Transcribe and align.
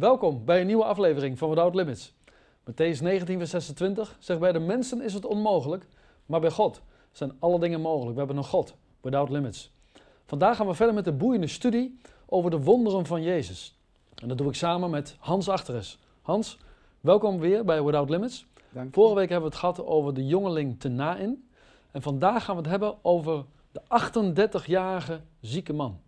Welkom 0.00 0.44
bij 0.44 0.60
een 0.60 0.66
nieuwe 0.66 0.84
aflevering 0.84 1.38
van 1.38 1.48
Without 1.48 1.74
Limits. 1.74 2.14
Matthäus 2.70 3.02
19, 3.02 3.38
vers 3.38 3.50
26 3.50 4.16
zegt 4.18 4.40
bij 4.40 4.52
de 4.52 4.58
mensen 4.58 5.02
is 5.02 5.14
het 5.14 5.24
onmogelijk, 5.24 5.86
maar 6.26 6.40
bij 6.40 6.50
God 6.50 6.82
zijn 7.12 7.32
alle 7.38 7.60
dingen 7.60 7.80
mogelijk. 7.80 8.12
We 8.12 8.18
hebben 8.18 8.36
een 8.36 8.44
God, 8.44 8.74
Without 9.00 9.30
Limits. 9.30 9.72
Vandaag 10.26 10.56
gaan 10.56 10.66
we 10.66 10.74
verder 10.74 10.94
met 10.94 11.04
de 11.04 11.12
boeiende 11.12 11.46
studie 11.46 12.00
over 12.26 12.50
de 12.50 12.62
wonderen 12.62 13.06
van 13.06 13.22
Jezus. 13.22 13.78
En 14.14 14.28
dat 14.28 14.38
doe 14.38 14.48
ik 14.48 14.54
samen 14.54 14.90
met 14.90 15.16
Hans 15.18 15.48
Achteres. 15.48 15.98
Hans, 16.22 16.58
welkom 17.00 17.38
weer 17.38 17.64
bij 17.64 17.84
Without 17.84 18.10
Limits. 18.10 18.46
Dank 18.70 18.94
Vorige 18.94 19.14
week 19.14 19.28
hebben 19.28 19.48
we 19.48 19.56
het 19.56 19.64
gehad 19.64 19.86
over 19.86 20.14
de 20.14 20.26
jongeling 20.26 20.80
te 20.80 20.88
Nain. 20.88 21.48
En 21.90 22.02
vandaag 22.02 22.44
gaan 22.44 22.54
we 22.54 22.62
het 22.62 22.70
hebben 22.70 22.94
over 23.02 23.44
de 23.72 23.80
38-jarige 24.62 25.20
zieke 25.40 25.72
man. 25.72 26.00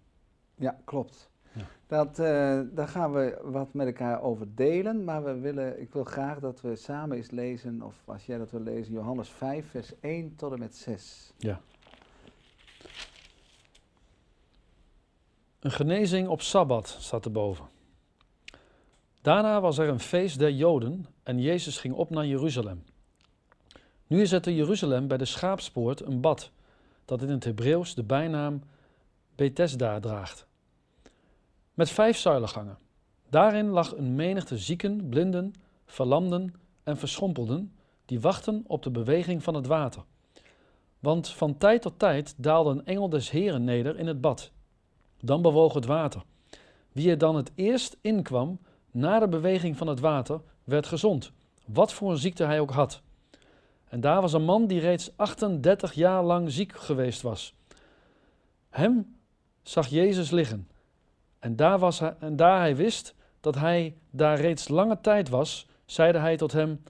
Ja, 0.54 0.78
klopt. 0.84 1.30
Ja. 1.52 1.64
Dat, 1.86 2.18
eh, 2.18 2.60
daar 2.72 2.88
gaan 2.88 3.12
we 3.12 3.38
wat 3.42 3.74
met 3.74 3.86
elkaar 3.86 4.22
over 4.22 4.54
delen, 4.54 5.04
maar 5.04 5.24
we 5.24 5.38
willen, 5.38 5.80
ik 5.80 5.92
wil 5.92 6.04
graag 6.04 6.38
dat 6.38 6.60
we 6.60 6.76
samen 6.76 7.16
eens 7.16 7.30
lezen, 7.30 7.82
of 7.82 8.02
als 8.04 8.26
jij 8.26 8.38
dat 8.38 8.50
wil 8.50 8.60
lezen, 8.60 8.92
Johannes 8.92 9.28
5, 9.28 9.70
vers 9.70 9.92
1 10.00 10.36
tot 10.36 10.52
en 10.52 10.58
met 10.58 10.76
6. 10.76 11.32
Ja. 11.36 11.60
Een 15.60 15.70
genezing 15.70 16.28
op 16.28 16.40
Sabbat 16.40 16.96
staat 16.98 17.24
erboven. 17.24 17.64
Daarna 19.20 19.60
was 19.60 19.78
er 19.78 19.88
een 19.88 20.00
feest 20.00 20.38
der 20.38 20.50
Joden 20.50 21.06
en 21.22 21.40
Jezus 21.40 21.78
ging 21.78 21.94
op 21.94 22.10
naar 22.10 22.26
Jeruzalem. 22.26 22.84
Nu 24.06 24.20
is 24.20 24.32
er 24.32 24.42
te 24.42 24.54
Jeruzalem 24.54 25.08
bij 25.08 25.16
de 25.16 25.24
schaapspoort 25.24 26.00
een 26.00 26.20
bad, 26.20 26.50
dat 27.04 27.22
in 27.22 27.28
het 27.28 27.44
Hebreeuws 27.44 27.94
de 27.94 28.02
bijnaam 28.02 28.62
Bethesda 29.34 30.00
draagt. 30.00 30.46
Met 31.74 31.90
vijf 31.90 32.16
zuilengangen. 32.16 32.78
Daarin 33.28 33.66
lag 33.66 33.96
een 33.96 34.14
menigte 34.14 34.58
zieken, 34.58 35.08
blinden, 35.08 35.54
verlamden 35.86 36.54
en 36.82 36.96
verschrompelden, 36.96 37.72
die 38.04 38.20
wachten 38.20 38.64
op 38.66 38.82
de 38.82 38.90
beweging 38.90 39.42
van 39.42 39.54
het 39.54 39.66
water. 39.66 40.02
Want 40.98 41.28
van 41.28 41.58
tijd 41.58 41.82
tot 41.82 41.98
tijd 41.98 42.34
daalde 42.36 42.70
een 42.70 42.86
engel 42.86 43.08
des 43.08 43.30
Heren 43.30 43.64
neder 43.64 43.98
in 43.98 44.06
het 44.06 44.20
bad. 44.20 44.50
Dan 45.20 45.42
bewoog 45.42 45.74
het 45.74 45.86
water. 45.86 46.22
Wie 46.92 47.10
er 47.10 47.18
dan 47.18 47.36
het 47.36 47.52
eerst 47.54 47.96
inkwam, 48.00 48.58
na 48.90 49.18
de 49.18 49.28
beweging 49.28 49.76
van 49.76 49.86
het 49.86 50.00
water, 50.00 50.40
werd 50.64 50.86
gezond, 50.86 51.32
wat 51.66 51.92
voor 51.92 52.10
een 52.10 52.16
ziekte 52.16 52.44
hij 52.44 52.60
ook 52.60 52.70
had. 52.70 53.02
En 53.88 54.00
daar 54.00 54.20
was 54.20 54.32
een 54.32 54.44
man 54.44 54.66
die 54.66 54.80
reeds 54.80 55.10
38 55.16 55.92
jaar 55.92 56.22
lang 56.22 56.50
ziek 56.50 56.72
geweest 56.72 57.22
was. 57.22 57.54
Hem 58.70 59.16
zag 59.62 59.86
Jezus 59.86 60.30
liggen. 60.30 60.68
En 61.42 61.56
daar, 61.56 61.78
was 61.78 61.98
hij, 61.98 62.14
en 62.18 62.36
daar 62.36 62.58
hij 62.58 62.76
wist 62.76 63.14
dat 63.40 63.54
hij 63.54 63.96
daar 64.10 64.40
reeds 64.40 64.68
lange 64.68 65.00
tijd 65.00 65.28
was, 65.28 65.68
zeide 65.84 66.18
hij 66.18 66.36
tot 66.36 66.52
hem: 66.52 66.82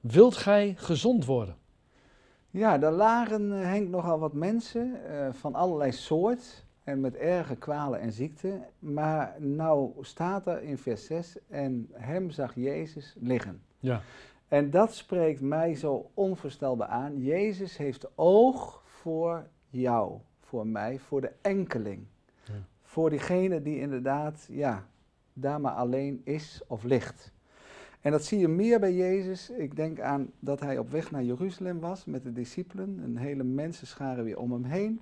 Wilt 0.00 0.36
gij 0.36 0.74
gezond 0.76 1.24
worden? 1.24 1.56
Ja, 2.50 2.78
daar 2.78 2.92
lagen, 2.92 3.52
eh, 3.52 3.66
Henk, 3.68 3.88
nogal 3.88 4.18
wat 4.18 4.32
mensen 4.32 5.08
eh, 5.08 5.32
van 5.32 5.54
allerlei 5.54 5.92
soort 5.92 6.64
en 6.84 7.00
met 7.00 7.16
erge 7.16 7.56
kwalen 7.56 8.00
en 8.00 8.12
ziekten. 8.12 8.62
Maar 8.78 9.34
nou 9.38 9.92
staat 10.00 10.46
er 10.46 10.62
in 10.62 10.78
vers 10.78 11.06
6, 11.06 11.36
en 11.48 11.88
hem 11.92 12.30
zag 12.30 12.54
Jezus 12.54 13.14
liggen. 13.20 13.62
Ja. 13.78 14.00
En 14.48 14.70
dat 14.70 14.94
spreekt 14.94 15.40
mij 15.40 15.74
zo 15.74 16.10
onvoorstelbaar 16.14 16.88
aan. 16.88 17.22
Jezus 17.22 17.76
heeft 17.76 18.06
oog 18.14 18.82
voor 18.84 19.46
jou, 19.70 20.18
voor 20.40 20.66
mij, 20.66 20.98
voor 20.98 21.20
de 21.20 21.32
enkeling. 21.42 22.06
Voor 22.92 23.10
diegene 23.10 23.62
die 23.62 23.78
inderdaad, 23.78 24.46
ja, 24.50 24.86
daar 25.32 25.60
maar 25.60 25.72
alleen 25.72 26.20
is 26.24 26.62
of 26.66 26.82
ligt. 26.82 27.32
En 28.00 28.10
dat 28.10 28.24
zie 28.24 28.38
je 28.38 28.48
meer 28.48 28.80
bij 28.80 28.94
Jezus. 28.94 29.50
Ik 29.50 29.76
denk 29.76 30.00
aan 30.00 30.30
dat 30.38 30.60
hij 30.60 30.78
op 30.78 30.90
weg 30.90 31.10
naar 31.10 31.22
Jeruzalem 31.22 31.80
was 31.80 32.04
met 32.04 32.22
de 32.22 32.32
discipelen. 32.32 32.98
Een 32.98 33.16
hele 33.16 33.42
mensenschare 33.42 34.22
weer 34.22 34.38
om 34.38 34.52
hem 34.52 34.64
heen. 34.64 35.00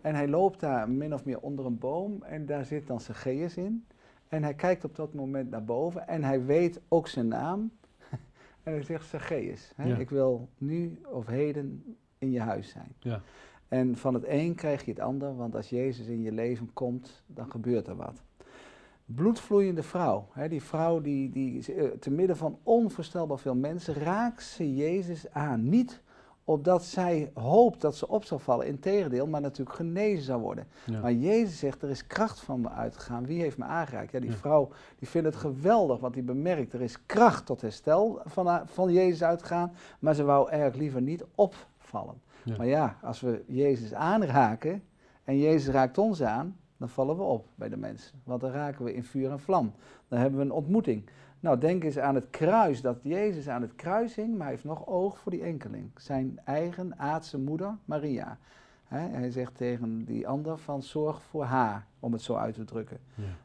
En 0.00 0.14
hij 0.14 0.28
loopt 0.28 0.60
daar 0.60 0.90
min 0.90 1.14
of 1.14 1.24
meer 1.24 1.40
onder 1.40 1.66
een 1.66 1.78
boom 1.78 2.22
en 2.22 2.46
daar 2.46 2.64
zit 2.64 2.86
dan 2.86 3.00
Zacchaeus 3.00 3.56
in. 3.56 3.86
En 4.28 4.42
hij 4.42 4.54
kijkt 4.54 4.84
op 4.84 4.96
dat 4.96 5.14
moment 5.14 5.50
naar 5.50 5.64
boven 5.64 6.08
en 6.08 6.24
hij 6.24 6.44
weet 6.44 6.80
ook 6.88 7.08
zijn 7.08 7.28
naam. 7.28 7.70
En 8.62 8.72
hij 8.72 8.82
zegt, 8.82 9.06
Zacchaeus, 9.06 9.72
hè, 9.76 9.88
Ja. 9.88 9.96
ik 9.96 10.10
wil 10.10 10.48
nu 10.58 10.98
of 11.04 11.26
heden 11.26 11.96
in 12.18 12.30
je 12.30 12.40
huis 12.40 12.68
zijn. 12.68 12.92
Ja. 12.98 13.22
En 13.72 13.96
van 13.96 14.14
het 14.14 14.24
een 14.26 14.54
krijg 14.54 14.84
je 14.84 14.90
het 14.90 15.00
ander, 15.00 15.36
want 15.36 15.56
als 15.56 15.68
Jezus 15.68 16.06
in 16.06 16.22
je 16.22 16.32
leven 16.32 16.70
komt, 16.72 17.22
dan 17.26 17.50
gebeurt 17.50 17.86
er 17.86 17.96
wat. 17.96 18.22
Bloedvloeiende 19.04 19.82
vrouw, 19.82 20.28
hè, 20.32 20.48
die 20.48 20.62
vrouw 20.62 21.00
die, 21.00 21.30
die 21.30 21.74
eh, 21.74 21.88
te 21.90 22.10
midden 22.10 22.36
van 22.36 22.58
onvoorstelbaar 22.62 23.38
veel 23.38 23.54
mensen, 23.54 23.94
raakt 23.94 24.42
ze 24.42 24.74
Jezus 24.74 25.30
aan. 25.30 25.68
Niet 25.68 26.00
opdat 26.44 26.84
zij 26.84 27.30
hoopt 27.34 27.80
dat 27.80 27.96
ze 27.96 28.08
op 28.08 28.24
zal 28.24 28.38
vallen, 28.38 28.66
integendeel, 28.66 29.26
maar 29.26 29.40
natuurlijk 29.40 29.76
genezen 29.76 30.24
zou 30.24 30.40
worden. 30.40 30.66
Ja. 30.86 31.00
Maar 31.00 31.12
Jezus 31.12 31.58
zegt, 31.58 31.82
er 31.82 31.90
is 31.90 32.06
kracht 32.06 32.40
van 32.40 32.60
me 32.60 32.68
uitgegaan. 32.70 33.26
Wie 33.26 33.40
heeft 33.40 33.58
me 33.58 33.64
aangeraakt? 33.64 34.12
Ja, 34.12 34.20
die 34.20 34.30
Ja. 34.30 34.36
vrouw 34.36 34.68
die 34.98 35.08
vindt 35.08 35.26
het 35.26 35.36
geweldig, 35.36 36.00
want 36.00 36.14
die 36.14 36.22
bemerkt, 36.22 36.72
er 36.72 36.80
is 36.82 37.06
kracht 37.06 37.46
tot 37.46 37.60
herstel 37.60 38.20
van, 38.24 38.60
van 38.68 38.92
Jezus 38.92 39.22
uitgegaan. 39.22 39.72
Maar 39.98 40.14
ze 40.14 40.24
wou 40.24 40.48
eigenlijk 40.48 40.80
liever 40.82 41.02
niet 41.02 41.24
opvallen. 41.34 42.20
Ja. 42.44 42.56
Maar 42.56 42.66
ja, 42.66 42.96
als 43.02 43.20
we 43.20 43.42
Jezus 43.46 43.94
aanraken 43.94 44.82
en 45.24 45.38
Jezus 45.38 45.74
raakt 45.74 45.98
ons 45.98 46.22
aan, 46.22 46.56
dan 46.76 46.88
vallen 46.88 47.16
we 47.16 47.22
op 47.22 47.48
bij 47.54 47.68
de 47.68 47.76
mensen. 47.76 48.20
Want 48.24 48.40
dan 48.40 48.50
raken 48.50 48.84
we 48.84 48.94
in 48.94 49.04
vuur 49.04 49.30
en 49.30 49.40
vlam. 49.40 49.72
Dan 50.08 50.18
hebben 50.18 50.38
we 50.38 50.44
een 50.44 50.52
ontmoeting. 50.52 51.10
Nou, 51.40 51.58
denk 51.58 51.84
eens 51.84 51.98
aan 51.98 52.14
het 52.14 52.30
kruis, 52.30 52.80
dat 52.80 52.98
Jezus 53.02 53.48
aan 53.48 53.62
het 53.62 53.74
kruis 53.74 54.14
hing, 54.14 54.30
maar 54.30 54.40
hij 54.40 54.50
heeft 54.50 54.64
nog 54.64 54.86
oog 54.86 55.18
voor 55.18 55.32
die 55.32 55.42
enkeling. 55.42 55.90
Zijn 55.96 56.40
eigen 56.44 56.98
aardse 56.98 57.38
moeder, 57.38 57.76
Maria. 57.84 58.38
Hij 58.84 59.30
zegt 59.30 59.56
tegen 59.56 60.04
die 60.04 60.28
ander 60.28 60.58
van 60.58 60.82
zorg 60.82 61.22
voor 61.22 61.44
haar, 61.44 61.86
om 62.00 62.12
het 62.12 62.22
zo 62.22 62.34
uit 62.34 62.54
te 62.54 62.64
drukken. 62.64 62.98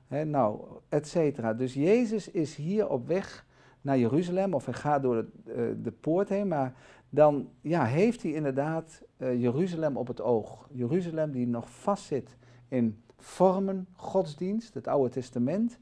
Ja. 0.09 0.24
Nou, 0.24 0.62
et 0.90 1.07
cetera. 1.07 1.53
Dus 1.53 1.74
Jezus 1.74 2.31
is 2.31 2.56
hier 2.56 2.90
op 2.90 3.07
weg 3.07 3.46
naar 3.81 3.97
Jeruzalem, 3.97 4.53
of 4.53 4.66
hij 4.66 4.74
gaat 4.74 5.02
door 5.02 5.16
de, 5.16 5.52
eh, 5.52 5.84
de 5.84 5.91
poort 5.91 6.30
heen, 6.30 6.47
maar 6.47 6.74
dan 7.09 7.50
ja, 7.62 7.85
heeft 7.85 8.23
hij 8.23 8.31
inderdaad 8.31 9.01
eh, 9.18 9.41
Jeruzalem 9.41 9.97
op 9.97 10.07
het 10.07 10.22
oog. 10.22 10.69
Jeruzalem 10.72 11.31
die 11.31 11.47
nog 11.47 11.69
vastzit 11.69 12.38
in 12.68 13.01
vormen, 13.18 13.88
godsdienst, 13.95 14.73
het 14.73 14.88
Oude 14.88 15.09
Testament. 15.09 15.79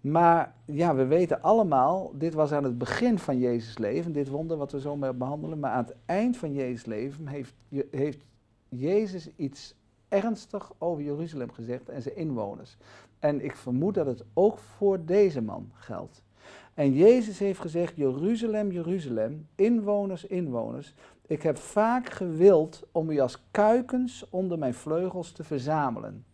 Maar 0.00 0.54
ja, 0.64 0.94
we 0.94 1.04
weten 1.04 1.42
allemaal, 1.42 2.12
dit 2.14 2.34
was 2.34 2.52
aan 2.52 2.64
het 2.64 2.78
begin 2.78 3.18
van 3.18 3.38
Jezus' 3.38 3.78
leven, 3.78 4.12
dit 4.12 4.28
wonder 4.28 4.56
wat 4.56 4.72
we 4.72 4.80
zo 4.80 4.96
maar 4.96 5.16
behandelen, 5.16 5.58
maar 5.58 5.70
aan 5.70 5.84
het 5.84 5.96
eind 6.04 6.36
van 6.36 6.52
Jezus' 6.52 6.86
leven 6.86 7.26
heeft, 7.26 7.54
heeft 7.90 8.24
Jezus 8.68 9.30
iets 9.36 9.74
ernstig 10.08 10.72
over 10.78 11.04
Jeruzalem 11.04 11.52
gezegd 11.52 11.88
en 11.88 12.02
zijn 12.02 12.16
inwoners. 12.16 12.76
En 13.18 13.44
ik 13.44 13.56
vermoed 13.56 13.94
dat 13.94 14.06
het 14.06 14.24
ook 14.34 14.58
voor 14.58 15.04
deze 15.04 15.42
man 15.42 15.70
geldt. 15.74 16.22
En 16.74 16.92
Jezus 16.92 17.38
heeft 17.38 17.60
gezegd, 17.60 17.96
Jeruzalem, 17.96 18.72
Jeruzalem, 18.72 19.48
inwoners, 19.54 20.24
inwoners, 20.24 20.94
ik 21.26 21.42
heb 21.42 21.56
vaak 21.56 22.10
gewild 22.10 22.82
om 22.92 23.10
u 23.10 23.18
als 23.18 23.42
kuikens 23.50 24.28
onder 24.30 24.58
mijn 24.58 24.74
vleugels 24.74 25.32
te 25.32 25.44
verzamelen. 25.44 26.24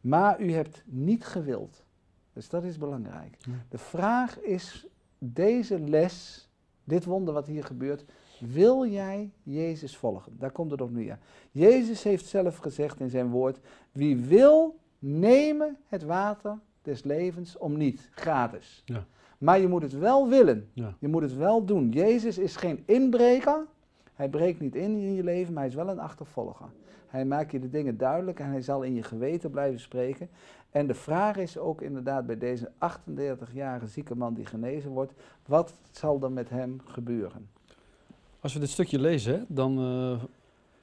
Maar 0.00 0.40
u 0.40 0.52
hebt 0.52 0.82
niet 0.86 1.24
gewild. 1.24 1.84
Dus 2.32 2.48
dat 2.48 2.64
is 2.64 2.78
belangrijk. 2.78 3.36
De 3.68 3.78
vraag 3.78 4.40
is, 4.40 4.86
deze 5.18 5.78
les, 5.78 6.48
dit 6.84 7.04
wonder 7.04 7.34
wat 7.34 7.46
hier 7.46 7.64
gebeurt, 7.64 8.04
wil 8.38 8.86
jij 8.86 9.30
Jezus 9.42 9.96
volgen? 9.96 10.36
Daar 10.38 10.50
komt 10.50 10.70
het 10.70 10.80
op 10.80 10.90
neer. 10.90 11.18
Jezus 11.50 12.02
heeft 12.02 12.26
zelf 12.26 12.56
gezegd 12.56 13.00
in 13.00 13.10
zijn 13.10 13.30
woord, 13.30 13.58
wie 13.92 14.16
wil, 14.16 14.78
nemen 14.98 15.76
het 15.86 16.02
water 16.02 16.58
des 16.84 17.02
levens 17.02 17.58
om 17.58 17.76
niet, 17.76 18.08
gratis. 18.14 18.82
Ja. 18.84 19.06
Maar 19.38 19.60
je 19.60 19.68
moet 19.68 19.82
het 19.82 19.98
wel 19.98 20.28
willen. 20.28 20.68
Ja. 20.72 20.94
Je 20.98 21.08
moet 21.08 21.22
het 21.22 21.36
wel 21.36 21.64
doen. 21.64 21.90
Jezus 21.90 22.38
is 22.38 22.56
geen 22.56 22.82
inbreker. 22.86 23.66
Hij 24.14 24.28
breekt 24.28 24.60
niet 24.60 24.74
in 24.74 24.90
in 24.90 25.14
je 25.14 25.24
leven, 25.24 25.52
maar 25.52 25.62
hij 25.62 25.70
is 25.70 25.78
wel 25.78 25.88
een 25.88 26.00
achtervolger. 26.00 26.68
Hij 27.06 27.24
maakt 27.24 27.50
je 27.50 27.60
de 27.60 27.70
dingen 27.70 27.96
duidelijk 27.96 28.40
en 28.40 28.50
hij 28.50 28.62
zal 28.62 28.82
in 28.82 28.94
je 28.94 29.02
geweten 29.02 29.50
blijven 29.50 29.80
spreken. 29.80 30.28
En 30.70 30.86
de 30.86 30.94
vraag 30.94 31.36
is 31.36 31.58
ook 31.58 31.80
inderdaad 31.82 32.26
bij 32.26 32.38
deze 32.38 32.70
38-jarige 32.70 33.86
zieke 33.86 34.14
man 34.14 34.34
die 34.34 34.46
genezen 34.46 34.90
wordt, 34.90 35.12
wat 35.46 35.74
zal 35.90 36.22
er 36.22 36.32
met 36.32 36.50
hem 36.50 36.80
gebeuren? 36.84 37.48
Als 38.40 38.54
we 38.54 38.60
dit 38.60 38.70
stukje 38.70 39.00
lezen, 39.00 39.44
dan 39.48 39.78
eh, 39.78 40.22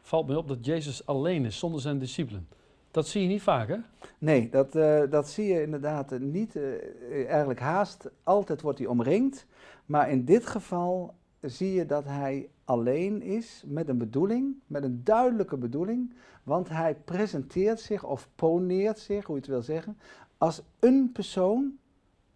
valt 0.01 0.27
mij 0.27 0.35
op 0.35 0.47
dat 0.47 0.65
Jezus 0.65 1.05
alleen 1.05 1.45
is, 1.45 1.59
zonder 1.59 1.81
zijn 1.81 1.99
discipelen. 1.99 2.47
Dat 2.91 3.07
zie 3.07 3.21
je 3.21 3.27
niet 3.27 3.41
vaak, 3.41 3.67
hè? 3.67 3.77
Nee, 4.17 4.49
dat, 4.49 4.75
eh, 4.75 5.01
dat 5.09 5.29
zie 5.29 5.45
je 5.53 5.61
inderdaad 5.61 6.11
eh, 6.11 6.19
niet. 6.19 6.55
eh, 6.55 7.29
eigenlijk 7.29 7.59
haast 7.59 8.09
altijd 8.23 8.61
wordt 8.61 8.79
hij 8.79 8.87
omringd. 8.87 9.45
Maar 9.85 10.09
in 10.09 10.25
dit 10.25 10.45
geval 10.45 11.13
zie 11.39 11.73
je 11.73 11.85
dat 11.85 12.05
hij 12.05 12.49
alleen 12.65 13.21
is 13.21 13.63
met 13.67 13.87
een 13.87 13.97
bedoeling, 13.97 14.55
met 14.67 14.83
een 14.83 15.03
duidelijke 15.03 15.57
bedoeling. 15.57 16.13
Want 16.43 16.69
hij 16.69 16.95
presenteert 16.95 17.79
zich 17.79 18.03
of 18.03 18.29
poneert 18.35 18.99
zich, 18.99 19.25
hoe 19.25 19.35
je 19.35 19.41
het 19.41 19.49
wil 19.49 19.61
zeggen, 19.61 19.97
als 20.37 20.61
een 20.79 21.09
persoon 21.13 21.79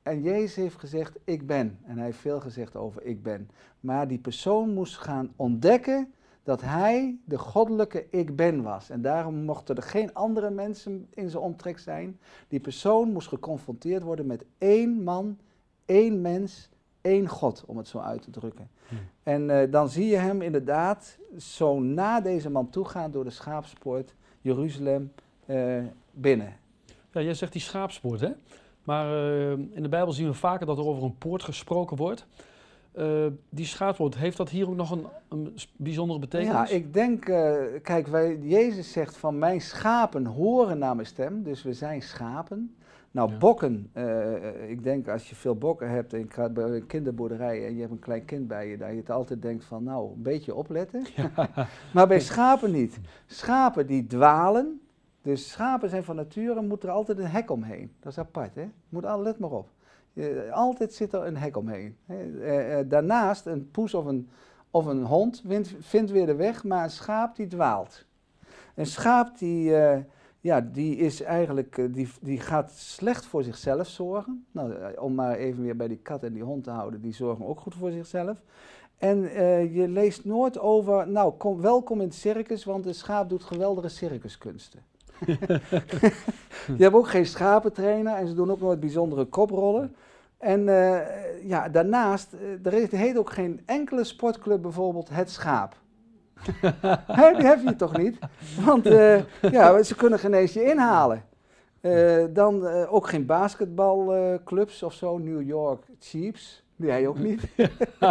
En 0.04 0.22
Jezus 0.22 0.56
heeft 0.56 0.80
gezegd, 0.80 1.18
ik 1.24 1.48
ben. 1.48 1.80
En 1.86 1.96
hij 1.96 2.06
heeft 2.06 2.18
veel 2.18 2.40
gezegd 2.40 2.76
over 2.76 3.04
ik 3.04 3.24
ben. 3.24 3.50
Maar 3.80 4.08
die 4.08 4.20
persoon 4.20 4.74
moest 4.74 4.98
gaan 4.98 5.34
ontdekken 5.36 6.14
dat 6.46 6.62
hij 6.62 7.18
de 7.24 7.38
goddelijke 7.38 8.06
ik 8.10 8.36
ben 8.36 8.64
was. 8.64 8.90
En 8.90 9.02
daarom 9.02 9.36
mochten 9.36 9.76
er 9.76 9.84
geen 9.84 10.14
andere 10.14 10.50
mensen 10.50 11.08
in 11.14 11.30
zijn 11.30 11.44
omtrek 11.44 11.80
zijn. 11.80 12.20
Die 12.48 12.60
persoon 12.60 13.12
moest 13.12 13.28
geconfronteerd 13.28 14.04
worden 14.04 14.26
met 14.26 14.46
één 14.58 15.04
man, 15.04 15.38
één 15.86 16.22
mens, 16.22 16.70
één 17.02 17.28
God, 17.28 17.64
om 17.66 17.78
het 17.78 17.88
zo 17.88 18.00
uit 18.00 18.22
te 18.22 18.32
drukken. 18.32 18.70
Hmm. 18.88 18.98
En 19.24 19.50
eh, 19.50 19.72
dan 19.72 19.90
zie 19.90 20.08
je 20.08 20.18
hem 20.18 20.42
inderdaad 20.42 21.18
zo 21.38 21.80
na 21.80 22.22
deze 22.22 22.50
man 22.50 22.70
toegaan 22.70 23.12
door 23.12 23.24
de 23.24 23.30
schaapspoort 23.30 24.14
Jeruzalem 24.42 25.12
eh, 25.46 25.84
binnen. 26.12 26.56
Ja, 27.12 27.22
jij 27.22 27.34
zegt 27.34 27.52
die 27.52 27.62
schaapspoort, 27.62 28.20
hè? 28.20 28.32
Maar 28.84 29.06
eh, 29.06 29.52
in 29.52 29.82
de 29.82 29.90
Bijbel 29.90 30.14
zien 30.14 30.28
we 30.28 30.34
vaker 30.34 30.66
dat 30.66 30.78
er 30.78 30.86
over 30.86 31.04
een 31.04 31.18
poort 31.18 31.44
gesproken 31.44 31.98
wordt. 31.98 32.26
Eh, 32.96 33.26
die 33.50 33.66
schaapspoort, 33.66 34.16
heeft 34.16 34.38
dat 34.38 34.50
hier 34.50 34.70
ook 34.70 34.76
nog 34.76 34.98
een, 35.30 35.58
bijzondere 35.76 36.20
betekenis? 36.20 36.70
Ja, 36.70 36.76
ik 36.76 36.94
denk, 36.94 37.26
eh, 37.26 37.56
kijk, 37.82 38.08
wij, 38.08 38.38
Jezus 38.42 38.92
zegt 38.92 39.18
van 39.18 39.38
mijn 39.40 39.62
schapen 39.62 40.26
horen 40.26 40.78
naar 40.78 40.96
mijn 40.96 41.08
stem, 41.08 41.44
dus 41.44 41.64
we 41.64 41.74
zijn 41.74 42.02
schapen. 42.02 42.76
Nou, 43.12 43.32
Ja. 43.32 43.38
bokken, 43.38 43.90
eh, 43.94 44.70
ik 44.70 44.84
denk 44.84 45.08
als 45.08 45.30
je 45.30 45.36
veel 45.36 45.56
bokken 45.56 45.90
hebt 45.90 46.14
en 46.14 46.20
je 46.20 46.26
gaat 46.30 46.54
bij 46.54 46.64
een 46.64 46.86
kinderboerderij 46.86 47.66
en 47.66 47.74
je 47.74 47.80
hebt 47.80 47.92
een 47.92 48.00
klein 48.00 48.26
kind 48.26 48.48
bij 48.48 48.70
je, 48.70 48.78
dat 48.78 48.90
je 48.90 48.96
het 48.96 49.10
altijd 49.10 49.42
denkt 49.42 49.66
van 49.66 49.84
nou, 49.84 50.12
een 50.12 50.22
beetje 50.22 50.56
opletten. 50.56 51.06
maar 51.94 52.08
bij 52.08 52.20
schapen 52.20 52.72
niet. 52.72 53.00
Schapen 53.26 53.88
die 53.88 54.08
dwalen, 54.08 54.82
dus 55.22 55.52
schapen 55.52 55.90
zijn 55.90 56.04
van 56.04 56.16
nature, 56.16 56.62
moet 56.62 56.84
er 56.84 56.90
altijd 56.90 57.18
een 57.18 57.26
hek 57.26 57.52
omheen. 57.52 57.92
Dat 58.00 58.12
is 58.12 58.18
apart, 58.18 58.56
hè? 58.56 58.70
Moet 58.90 59.06
al, 59.06 59.22
let 59.22 59.40
maar 59.40 59.52
op. 59.52 59.68
Je- 60.16 60.50
altijd 60.52 60.94
zit 60.94 61.14
er 61.14 61.26
een 61.26 61.38
hek 61.38 61.58
omheen. 61.58 61.98
Eh, 62.08 62.80
eh, 62.80 62.90
daarnaast, 62.90 63.46
een 63.46 63.72
poes 63.72 63.94
of 63.94 64.06
een, 64.06 64.30
of 64.72 64.86
een 64.86 65.04
hond 65.04 65.44
vindt, 65.48 65.74
vindt 65.80 66.12
weer 66.12 66.26
de 66.26 66.36
weg, 66.36 66.64
maar 66.64 66.84
een 66.84 66.90
schaap 66.90 67.36
die 67.36 67.48
dwaalt. 67.48 68.06
Een 68.76 68.86
schaap 68.86 69.38
die, 69.38 69.76
eh, 69.76 70.00
ja, 70.42 70.62
die 70.62 70.96
is 70.96 71.22
eigenlijk, 71.22 71.78
eh, 71.78 71.86
die, 71.92 72.10
die 72.22 72.40
gaat 72.40 72.72
slecht 72.72 73.26
voor 73.26 73.44
zichzelf 73.44 73.88
zorgen. 73.88 74.46
Nou, 74.52 74.74
eh, 74.74 75.04
om 75.04 75.16
maar 75.16 75.36
even 75.36 75.64
weer 75.64 75.76
bij 75.76 75.88
die 75.88 75.98
kat 76.02 76.24
en 76.24 76.34
die 76.34 76.44
hond 76.44 76.64
te 76.64 76.70
houden, 76.70 77.02
die 77.02 77.14
zorgen 77.14 77.46
ook 77.46 77.60
goed 77.60 77.76
voor 77.76 77.92
zichzelf. 77.92 78.42
En 78.98 79.30
eh, 79.32 79.76
je 79.76 79.88
leest 79.88 80.26
nooit 80.26 80.60
over, 80.60 81.08
nou, 81.10 81.34
kom, 81.34 81.62
welkom 81.62 82.02
in 82.02 82.08
het 82.08 82.16
circus, 82.16 82.64
want 82.64 82.86
een 82.86 82.96
schaap 82.96 83.30
doet 83.30 83.44
geweldige 83.44 83.90
circuskunsten. 83.90 84.80
je 86.78 86.84
hebt 86.84 86.96
ook 86.96 87.08
geen 87.08 87.26
schapentrainer 87.26 88.16
en 88.16 88.28
ze 88.28 88.34
doen 88.34 88.52
ook 88.52 88.60
nooit 88.60 88.80
bijzondere 88.80 89.26
koprollen. 89.26 89.96
En 90.46 90.70
eh, 90.70 90.98
ja, 91.44 91.70
daarnaast, 91.70 92.34
eh, 92.34 92.74
er 92.74 92.98
heet 92.98 93.18
ook 93.18 93.30
geen 93.30 93.62
enkele 93.66 94.04
sportclub 94.04 94.62
bijvoorbeeld 94.62 95.10
het 95.10 95.30
schaap. 95.30 95.76
Die 97.38 97.48
heb 97.48 97.64
je 97.64 97.76
toch 97.76 97.98
niet? 97.98 98.18
Want 98.66 98.86
eh, 98.86 99.22
ja, 99.42 99.84
ze 99.84 99.96
kunnen 99.96 100.20
geen 100.20 100.34
eens 100.34 100.54
je 100.54 100.64
inhalen. 100.64 101.24
Dan 102.34 102.68
ook 102.68 103.08
geen 103.08 103.26
basketbalclubs 103.26 104.84
of 104.84 104.94
zo, 104.94 105.18
New 105.18 105.42
York 105.42 105.84
Chiefs. 106.00 106.64
Je 106.76 107.08
ook 107.08 107.20
niet. 107.20 107.42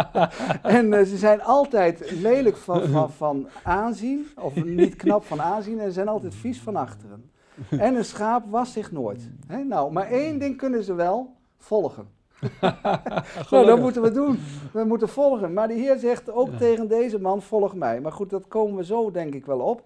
en 0.77 1.07
ze 1.07 1.17
zijn 1.17 1.41
altijd 1.41 2.11
lelijk 2.11 2.57
van, 2.57 2.87
van, 2.87 3.11
van 3.11 3.47
aanzien, 3.63 4.27
of 4.41 4.63
niet 4.63 4.95
knap 4.95 5.25
van 5.25 5.41
aanzien, 5.41 5.79
en 5.79 5.85
ze 5.85 5.91
zijn 5.91 6.07
altijd 6.07 6.35
vies 6.35 6.61
van 6.61 6.75
achteren. 6.75 7.31
En 7.69 7.95
een 7.95 8.05
schaap 8.05 8.43
was 8.49 8.71
zich 8.71 8.91
nooit. 8.91 9.29
Hè? 9.47 9.63
Nou, 9.63 9.91
maar 9.91 10.07
één 10.07 10.39
ding 10.39 10.57
kunnen 10.57 10.83
ze 10.83 10.93
wel, 10.93 11.33
volgen. 11.57 12.14
nou, 13.51 13.65
dat 13.65 13.79
moeten 13.79 14.01
we 14.01 14.11
doen. 14.11 14.39
We 14.73 14.83
moeten 14.83 15.09
volgen. 15.09 15.53
Maar 15.53 15.67
de 15.67 15.73
Heer 15.73 15.97
zegt 15.97 16.31
ook 16.31 16.51
Ja. 16.51 16.57
tegen 16.57 16.87
deze 16.87 17.19
man, 17.19 17.41
volg 17.41 17.75
mij. 17.75 18.01
Maar 18.01 18.11
goed, 18.11 18.29
dat 18.29 18.47
komen 18.47 18.75
we 18.77 18.85
zo 18.85 19.11
denk 19.11 19.33
ik 19.33 19.45
wel 19.45 19.59
op. 19.59 19.83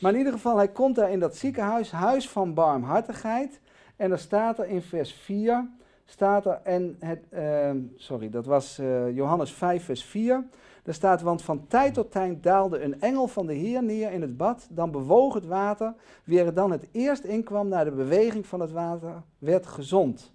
Maar 0.00 0.12
in 0.12 0.18
ieder 0.18 0.32
geval, 0.32 0.56
hij 0.56 0.68
komt 0.68 0.94
daar 0.96 1.10
in 1.10 1.20
dat 1.20 1.36
ziekenhuis, 1.36 1.90
huis 1.90 2.28
van 2.28 2.54
barmhartigheid. 2.54 3.60
En 3.96 4.08
dan 4.08 4.18
staat 4.18 4.58
er 4.58 4.66
in 4.66 4.82
vers 4.82 5.12
4, 5.12 5.68
staat 6.04 6.46
er, 6.46 6.60
en 6.64 6.96
het, 6.98 7.24
ehm, 7.30 7.78
sorry, 7.96 8.30
dat 8.30 8.46
was 8.46 8.78
eh, 8.78 9.14
Johannes 9.14 9.52
5, 9.52 9.84
vers 9.84 10.04
4. 10.04 10.44
Daar 10.82 10.94
staat, 10.94 11.22
want 11.22 11.42
van 11.42 11.66
tijd 11.66 11.94
tot 11.94 12.10
tijd 12.10 12.42
daalde 12.42 12.82
een 12.82 13.00
engel 13.00 13.26
van 13.28 13.46
de 13.46 13.52
Heer 13.54 13.82
neer 13.82 14.12
in 14.12 14.20
het 14.20 14.36
bad, 14.36 14.66
dan 14.70 14.90
bewoog 14.90 15.34
het 15.34 15.46
water, 15.46 15.94
wie 16.24 16.40
er 16.40 16.54
dan 16.54 16.70
het 16.70 16.86
eerst 16.92 17.24
inkwam 17.24 17.68
naar 17.68 17.84
de 17.84 17.90
beweging 17.90 18.46
van 18.46 18.60
het 18.60 18.72
water, 18.72 19.22
werd 19.38 19.66
gezond. 19.66 20.32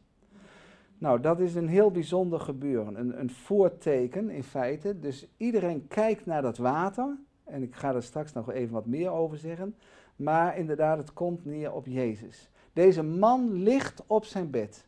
Nou, 0.98 1.20
dat 1.20 1.40
is 1.40 1.56
een 1.56 1.68
heel 1.68 1.92
bijzonder 1.92 2.40
gebeuren, 2.40 3.00
een, 3.00 3.20
een 3.20 3.30
voorteken 3.30 4.30
in 4.30 4.44
feite. 4.44 5.00
Dus 5.00 5.28
iedereen 5.38 5.88
kijkt 5.88 6.26
naar 6.26 6.42
dat 6.42 6.58
water, 6.58 7.18
en 7.44 7.64
ik 7.64 7.76
ga 7.76 7.94
er 7.94 8.04
straks 8.04 8.34
nog 8.34 8.52
even 8.52 8.74
wat 8.74 8.86
meer 8.86 9.10
over 9.10 9.38
zeggen, 9.38 9.76
maar 10.16 10.58
inderdaad, 10.58 10.98
het 10.98 11.14
komt 11.14 11.46
neer 11.46 11.74
op 11.74 11.86
Jezus. 11.86 12.50
Deze 12.74 13.04
man 13.04 13.54
ligt 13.54 14.04
op 14.08 14.26
zijn 14.26 14.50
bed. 14.50 14.88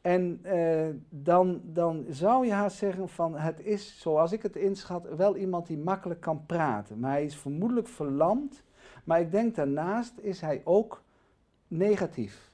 En 0.00 0.38
eh, 0.42 0.88
dan, 1.08 1.60
dan 1.64 2.04
zou 2.08 2.46
je 2.46 2.52
haast 2.52 2.76
zeggen 2.76 3.08
van 3.08 3.36
het 3.36 3.60
is, 3.60 4.00
zoals 4.00 4.32
ik 4.32 4.42
het 4.42 4.56
inschat, 4.56 5.14
wel 5.16 5.36
iemand 5.36 5.66
die 5.66 5.78
makkelijk 5.78 6.20
kan 6.20 6.46
praten. 6.46 6.98
Maar 6.98 7.10
hij 7.10 7.24
is 7.24 7.36
vermoedelijk 7.36 7.88
verlamd. 7.88 8.62
Maar 9.04 9.20
ik 9.20 9.30
denk 9.30 9.54
daarnaast 9.54 10.18
is 10.18 10.40
hij 10.40 10.60
ook 10.64 11.02
negatief. 11.68 12.49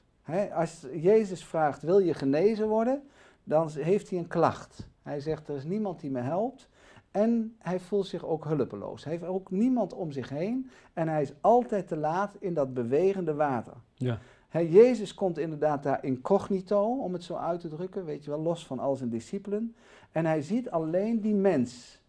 Als 0.53 0.85
Jezus 0.93 1.45
vraagt, 1.45 1.81
wil 1.81 1.99
je 1.99 2.13
genezen 2.13 2.67
worden? 2.67 3.03
Dan 3.43 3.69
heeft 3.71 4.09
hij 4.09 4.19
een 4.19 4.27
klacht. 4.27 4.87
Hij 5.03 5.19
zegt, 5.19 5.47
er 5.47 5.55
is 5.55 5.63
niemand 5.63 5.99
die 5.99 6.11
me 6.11 6.19
helpt. 6.19 6.69
En 7.11 7.55
hij 7.59 7.79
voelt 7.79 8.07
zich 8.07 8.25
ook 8.25 8.45
hulpeloos. 8.45 9.03
Hij 9.03 9.13
heeft 9.13 9.25
ook 9.25 9.51
niemand 9.51 9.93
om 9.93 10.11
zich 10.11 10.29
heen. 10.29 10.69
En 10.93 11.07
hij 11.07 11.21
is 11.21 11.33
altijd 11.41 11.87
te 11.87 11.97
laat 11.97 12.35
in 12.39 12.53
dat 12.53 12.73
bewegende 12.73 13.33
water. 13.33 13.73
Ja. 13.93 14.19
Jezus 14.51 15.13
komt 15.13 15.37
inderdaad 15.37 15.83
daar 15.83 16.03
incognito, 16.03 16.99
om 16.99 17.13
het 17.13 17.23
zo 17.23 17.35
uit 17.35 17.59
te 17.59 17.67
drukken, 17.67 18.05
weet 18.05 18.23
je 18.23 18.29
wel, 18.29 18.39
los 18.39 18.65
van 18.65 18.79
al 18.79 18.95
zijn 18.95 19.09
discipelen. 19.09 19.75
En 20.11 20.25
hij 20.25 20.41
ziet 20.41 20.69
alleen 20.69 21.21
die 21.21 21.35
mens. 21.35 22.01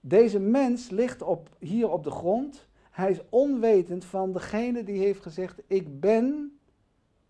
Deze 0.00 0.40
mens 0.40 0.90
ligt 0.90 1.22
op, 1.22 1.48
hier 1.58 1.90
op 1.90 2.04
de 2.04 2.10
grond. 2.10 2.68
Hij 2.90 3.10
is 3.10 3.20
onwetend 3.28 4.04
van 4.04 4.32
degene 4.32 4.84
die 4.84 4.98
heeft 4.98 5.22
gezegd, 5.22 5.62
ik 5.66 6.00
ben 6.00 6.57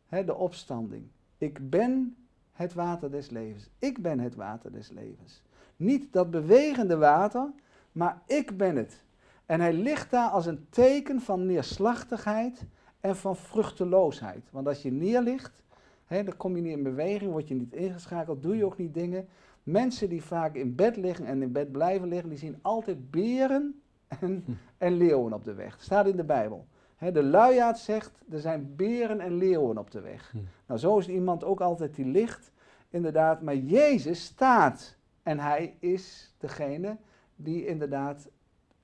de 0.08 0.34
opstanding. 0.34 1.06
Ik 1.38 1.70
ben 1.70 2.16
het 2.52 2.74
water 2.74 3.10
des 3.10 3.30
levens. 3.30 3.68
Ik 3.78 4.02
ben 4.02 4.20
het 4.20 4.34
water 4.34 4.72
des 4.72 4.90
levens. 4.90 5.42
Niet 5.76 6.12
dat 6.12 6.30
bewegende 6.30 6.96
water, 6.96 7.50
maar 7.92 8.22
ik 8.26 8.56
ben 8.56 8.76
het. 8.76 9.02
En 9.46 9.60
hij 9.60 9.72
ligt 9.72 10.10
daar 10.10 10.28
als 10.28 10.46
een 10.46 10.66
teken 10.70 11.20
van 11.20 11.46
neerslachtigheid 11.46 12.64
en 13.00 13.16
van 13.16 13.36
vruchteloosheid. 13.36 14.50
Want 14.50 14.66
als 14.66 14.82
je 14.82 14.92
neerligt, 14.92 15.62
dan 16.06 16.36
kom 16.36 16.56
je 16.56 16.62
niet 16.62 16.76
in 16.76 16.82
beweging, 16.82 17.30
word 17.30 17.48
je 17.48 17.54
niet 17.54 17.72
ingeschakeld, 17.72 18.42
doe 18.42 18.56
je 18.56 18.64
ook 18.64 18.78
niet 18.78 18.94
dingen. 18.94 19.28
Mensen 19.62 20.08
die 20.08 20.22
vaak 20.22 20.54
in 20.54 20.74
bed 20.74 20.96
liggen 20.96 21.24
en 21.24 21.42
in 21.42 21.52
bed 21.52 21.72
blijven 21.72 22.08
liggen, 22.08 22.28
die 22.28 22.38
zien 22.38 22.58
altijd 22.62 23.10
beren 23.10 23.80
en, 24.08 24.42
Hm. 24.46 24.52
en 24.78 24.92
leeuwen 24.92 25.32
op 25.32 25.44
de 25.44 25.54
weg. 25.54 25.76
Staat 25.80 26.06
in 26.06 26.16
de 26.16 26.24
Bijbel. 26.24 26.66
De 26.98 27.22
luiaard 27.22 27.78
zegt, 27.78 28.18
er 28.30 28.40
zijn 28.40 28.76
beren 28.76 29.20
en 29.20 29.36
leeuwen 29.36 29.78
op 29.78 29.90
de 29.90 30.00
weg. 30.00 30.30
Hm. 30.30 30.38
Nou, 30.66 30.80
zo 30.80 30.98
is 30.98 31.08
iemand 31.08 31.44
ook 31.44 31.60
altijd 31.60 31.94
die 31.94 32.06
ligt, 32.06 32.52
inderdaad. 32.90 33.42
Maar 33.42 33.56
Jezus 33.56 34.24
staat 34.24 34.96
en 35.22 35.38
hij 35.38 35.76
is 35.78 36.34
degene 36.38 36.96
die 37.36 37.66
inderdaad 37.66 38.28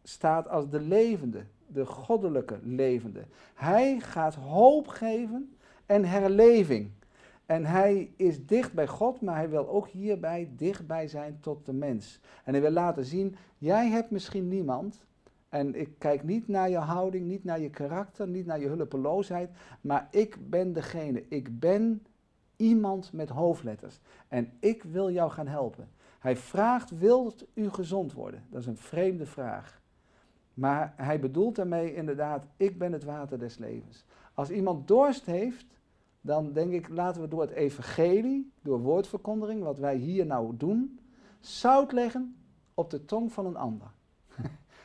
staat 0.02 0.48
als 0.48 0.68
de 0.70 0.80
levende, 0.80 1.44
de 1.66 1.86
goddelijke 1.86 2.58
levende. 2.62 3.24
Hij 3.54 4.00
gaat 4.00 4.34
hoop 4.34 4.88
geven 4.88 5.56
en 5.86 6.04
herleving. 6.04 6.90
En 7.46 7.64
hij 7.64 8.12
is 8.16 8.46
dicht 8.46 8.72
bij 8.72 8.86
God, 8.86 9.20
maar 9.20 9.36
hij 9.36 9.48
wil 9.48 9.68
ook 9.68 9.88
hierbij 9.88 10.50
dichtbij 10.56 11.08
zijn 11.08 11.38
tot 11.40 11.66
de 11.66 11.72
mens. 11.72 12.20
En 12.44 12.52
hij 12.52 12.62
wil 12.62 12.70
laten 12.70 13.04
zien, 13.04 13.36
jij 13.58 13.88
hebt 13.88 14.10
misschien 14.10 14.48
niemand. 14.48 15.04
En 15.54 15.74
ik 15.74 15.98
kijk 15.98 16.22
niet 16.22 16.48
naar 16.48 16.70
je 16.70 16.78
houding, 16.78 17.26
niet 17.26 17.44
naar 17.44 17.60
je 17.60 17.70
karakter, 17.70 18.28
niet 18.28 18.46
naar 18.46 18.60
je 18.60 18.66
hulpeloosheid. 18.66 19.50
Maar 19.80 20.08
ik 20.10 20.50
ben 20.50 20.72
degene. 20.72 21.24
Ik 21.28 21.60
ben 21.60 22.06
iemand 22.56 23.12
met 23.12 23.28
hoofdletters. 23.28 24.00
En 24.28 24.52
ik 24.60 24.82
wil 24.82 25.10
jou 25.10 25.30
gaan 25.30 25.46
helpen. 25.46 25.88
Hij 26.18 26.36
vraagt, 26.36 26.98
wilt 26.98 27.46
u 27.54 27.68
gezond 27.68 28.12
worden? 28.12 28.44
Dat 28.50 28.60
is 28.60 28.66
een 28.66 28.76
vreemde 28.76 29.26
vraag. 29.26 29.82
Maar 30.54 30.92
hij 30.96 31.20
bedoelt 31.20 31.56
daarmee 31.56 31.94
inderdaad, 31.94 32.46
ik 32.56 32.78
ben 32.78 32.92
het 32.92 33.04
water 33.04 33.38
des 33.38 33.58
levens. 33.58 34.04
Als 34.32 34.50
iemand 34.50 34.88
dorst 34.88 35.26
heeft, 35.26 35.66
dan 36.20 36.52
denk 36.52 36.72
ik, 36.72 36.88
laten 36.88 37.22
we 37.22 37.28
door 37.28 37.40
het 37.40 37.50
evangelie, 37.50 38.52
door 38.62 38.80
woordverkondiging, 38.80 39.62
wat 39.62 39.78
wij 39.78 39.96
hier 39.96 40.26
nou 40.26 40.56
doen, 40.56 40.98
zout 41.40 41.92
leggen 41.92 42.36
op 42.74 42.90
de 42.90 43.04
tong 43.04 43.32
van 43.32 43.46
een 43.46 43.56
ander. 43.56 43.93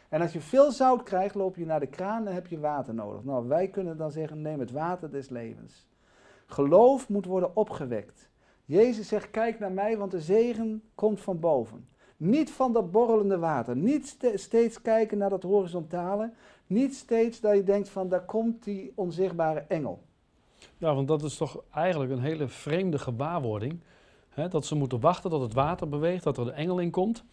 En 0.10 0.22
als 0.22 0.34
je 0.34 0.42
veel 0.42 0.72
zout 0.72 1.04
krijgt, 1.04 1.36
loop 1.36 1.56
je 1.56 1.66
naar 1.66 1.80
de 1.80 1.88
kraan 1.88 2.28
en 2.28 2.34
heb 2.34 2.48
je 2.48 2.60
water 2.60 2.94
nodig. 2.94 3.24
Nou, 3.24 3.48
wij 3.48 3.68
kunnen 3.68 3.98
dan 3.98 4.12
zeggen, 4.12 4.42
neem 4.42 4.60
het 4.60 4.72
water 4.72 5.12
des 5.12 5.30
levens. 5.30 5.88
Geloof 6.46 7.10
moet 7.10 7.26
worden 7.26 7.56
opgewekt. 7.56 8.30
Jezus 8.66 9.08
zegt, 9.08 9.32
kijk 9.32 9.60
naar 9.60 9.72
mij, 9.72 9.98
want 9.98 10.12
de 10.12 10.22
zegen 10.22 10.84
komt 10.96 11.22
van 11.22 11.40
boven. 11.40 11.88
Niet 12.18 12.52
van 12.52 12.74
dat 12.74 12.92
borrelende 12.92 13.38
water. 13.38 13.76
Niet 13.76 14.18
steeds 14.34 14.82
kijken 14.82 15.18
naar 15.18 15.30
dat 15.30 15.44
horizontale. 15.44 16.32
Niet 16.68 16.96
steeds 16.96 17.40
dat 17.40 17.56
je 17.56 17.64
denkt 17.64 17.90
van, 17.90 18.10
daar 18.10 18.26
komt 18.26 18.64
die 18.64 18.92
onzichtbare 18.96 19.60
engel. 19.60 20.02
Ja, 20.78 20.96
want 20.96 21.08
dat 21.08 21.24
is 21.24 21.38
toch 21.38 21.64
eigenlijk 21.72 22.12
een 22.12 22.22
hele 22.22 22.48
vreemde 22.48 23.00
gewaarwording. 23.00 23.80
Hè? 24.30 24.48
Dat 24.48 24.66
ze 24.66 24.76
moeten 24.76 25.00
wachten 25.00 25.30
tot 25.30 25.42
het 25.42 25.54
water 25.54 25.90
beweegt, 25.90 26.24
dat 26.24 26.38
er 26.38 26.46
de 26.46 26.52
engel 26.52 26.80
in 26.80 26.92
komt. 26.92 27.24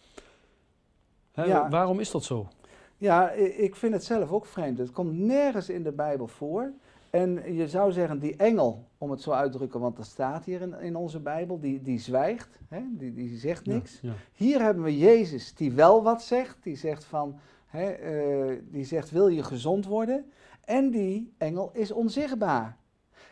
Hè? 1.31 1.43
Ja. 1.43 1.69
Waarom 1.69 1.99
is 1.99 2.11
dat 2.11 2.23
zo? 2.23 2.47
Ja, 2.97 3.31
ik 3.31 3.75
vind 3.75 3.93
het 3.93 4.03
zelf 4.03 4.31
ook 4.31 4.45
vreemd. 4.45 4.77
Het 4.77 4.91
komt 4.91 5.17
nergens 5.17 5.69
in 5.69 5.83
de 5.83 5.91
Bijbel 5.91 6.27
voor. 6.27 6.71
En 7.09 7.53
je 7.53 7.67
zou 7.67 7.91
zeggen, 7.91 8.19
die 8.19 8.35
engel, 8.35 8.87
om 8.97 9.11
het 9.11 9.21
zo 9.21 9.31
uit 9.31 9.51
te 9.51 9.57
drukken, 9.57 9.79
want 9.79 9.95
dat 9.95 10.05
staat 10.05 10.45
hier 10.45 10.61
in, 10.61 10.79
in 10.79 10.95
onze 10.95 11.19
Bijbel, 11.19 11.59
die, 11.59 11.81
die 11.81 11.99
zwijgt, 11.99 12.59
hè? 12.67 12.81
Die, 12.89 13.13
die 13.13 13.37
zegt 13.37 13.65
niks. 13.65 13.99
Ja, 14.01 14.09
ja. 14.09 14.15
Hier 14.33 14.61
hebben 14.61 14.83
we 14.83 14.97
Jezus 14.97 15.55
die 15.55 15.71
wel 15.71 16.03
wat 16.03 16.23
zegt. 16.23 16.57
Die 16.63 16.75
zegt 16.75 17.03
van, 17.03 17.39
hè, 17.65 17.89
eh, 17.89 18.59
die 18.63 18.85
zegt, 18.85 19.11
wil 19.11 19.27
je 19.27 19.43
gezond 19.43 19.85
worden? 19.85 20.31
En 20.63 20.89
die 20.89 21.33
engel 21.37 21.69
is 21.73 21.91
onzichtbaar. 21.91 22.77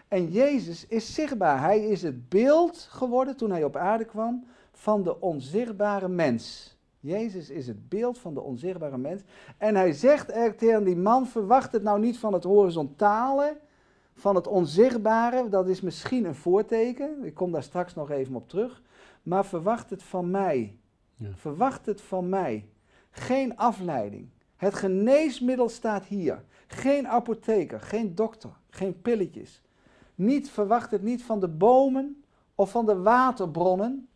En 0.07 0.31
Jezus 0.31 0.87
is 0.87 1.13
zichtbaar. 1.13 1.61
Hij 1.61 1.79
is 1.85 2.01
het 2.01 2.29
beeld 2.29 2.77
geworden 2.77 3.37
toen 3.37 3.51
hij 3.51 3.63
op 3.63 3.75
aarde 3.75 4.05
kwam 4.05 4.45
van 4.71 5.03
de 5.03 5.21
onzichtbare 5.21 6.07
mens. 6.07 6.74
Jezus 7.05 7.49
is 7.49 7.67
het 7.67 7.89
beeld 7.89 8.17
van 8.17 8.33
de 8.33 8.41
onzichtbare 8.41 8.97
mens. 8.97 9.21
En 9.57 9.75
hij 9.75 9.91
zegt 9.91 10.31
er 10.31 10.55
tegen 10.55 10.83
die 10.83 10.95
man: 10.95 11.27
verwacht 11.27 11.71
het 11.71 11.83
nou 11.83 11.99
niet 11.99 12.17
van 12.17 12.33
het 12.33 12.43
horizontale, 12.43 13.57
van 14.13 14.35
het 14.35 14.47
onzichtbare. 14.47 15.49
Dat 15.49 15.67
is 15.67 15.81
misschien 15.81 16.25
een 16.25 16.35
voorteken. 16.35 17.23
Ik 17.23 17.33
kom 17.33 17.51
daar 17.51 17.63
straks 17.63 17.95
nog 17.95 18.11
even 18.11 18.35
op 18.35 18.49
terug. 18.49 18.81
Maar 19.23 19.45
verwacht 19.45 19.89
het 19.89 20.03
van 20.03 20.31
mij. 20.31 20.77
Ja. 21.15 21.29
Verwacht 21.35 21.85
het 21.85 22.01
van 22.01 22.29
mij. 22.29 22.69
Geen 23.09 23.57
afleiding. 23.57 24.29
Het 24.55 24.73
geneesmiddel 24.73 25.69
staat 25.69 26.05
hier. 26.05 26.43
Geen 26.67 27.07
apotheker, 27.07 27.81
geen 27.81 28.15
dokter, 28.15 28.51
geen 28.69 29.01
pilletjes. 29.01 29.61
Niet 30.15 30.49
verwacht 30.49 30.91
het 30.91 31.03
niet 31.03 31.23
van 31.23 31.39
de 31.39 31.47
bomen 31.47 32.23
of 32.55 32.71
van 32.71 32.85
de 32.85 33.01
waterbronnen. 33.01 34.07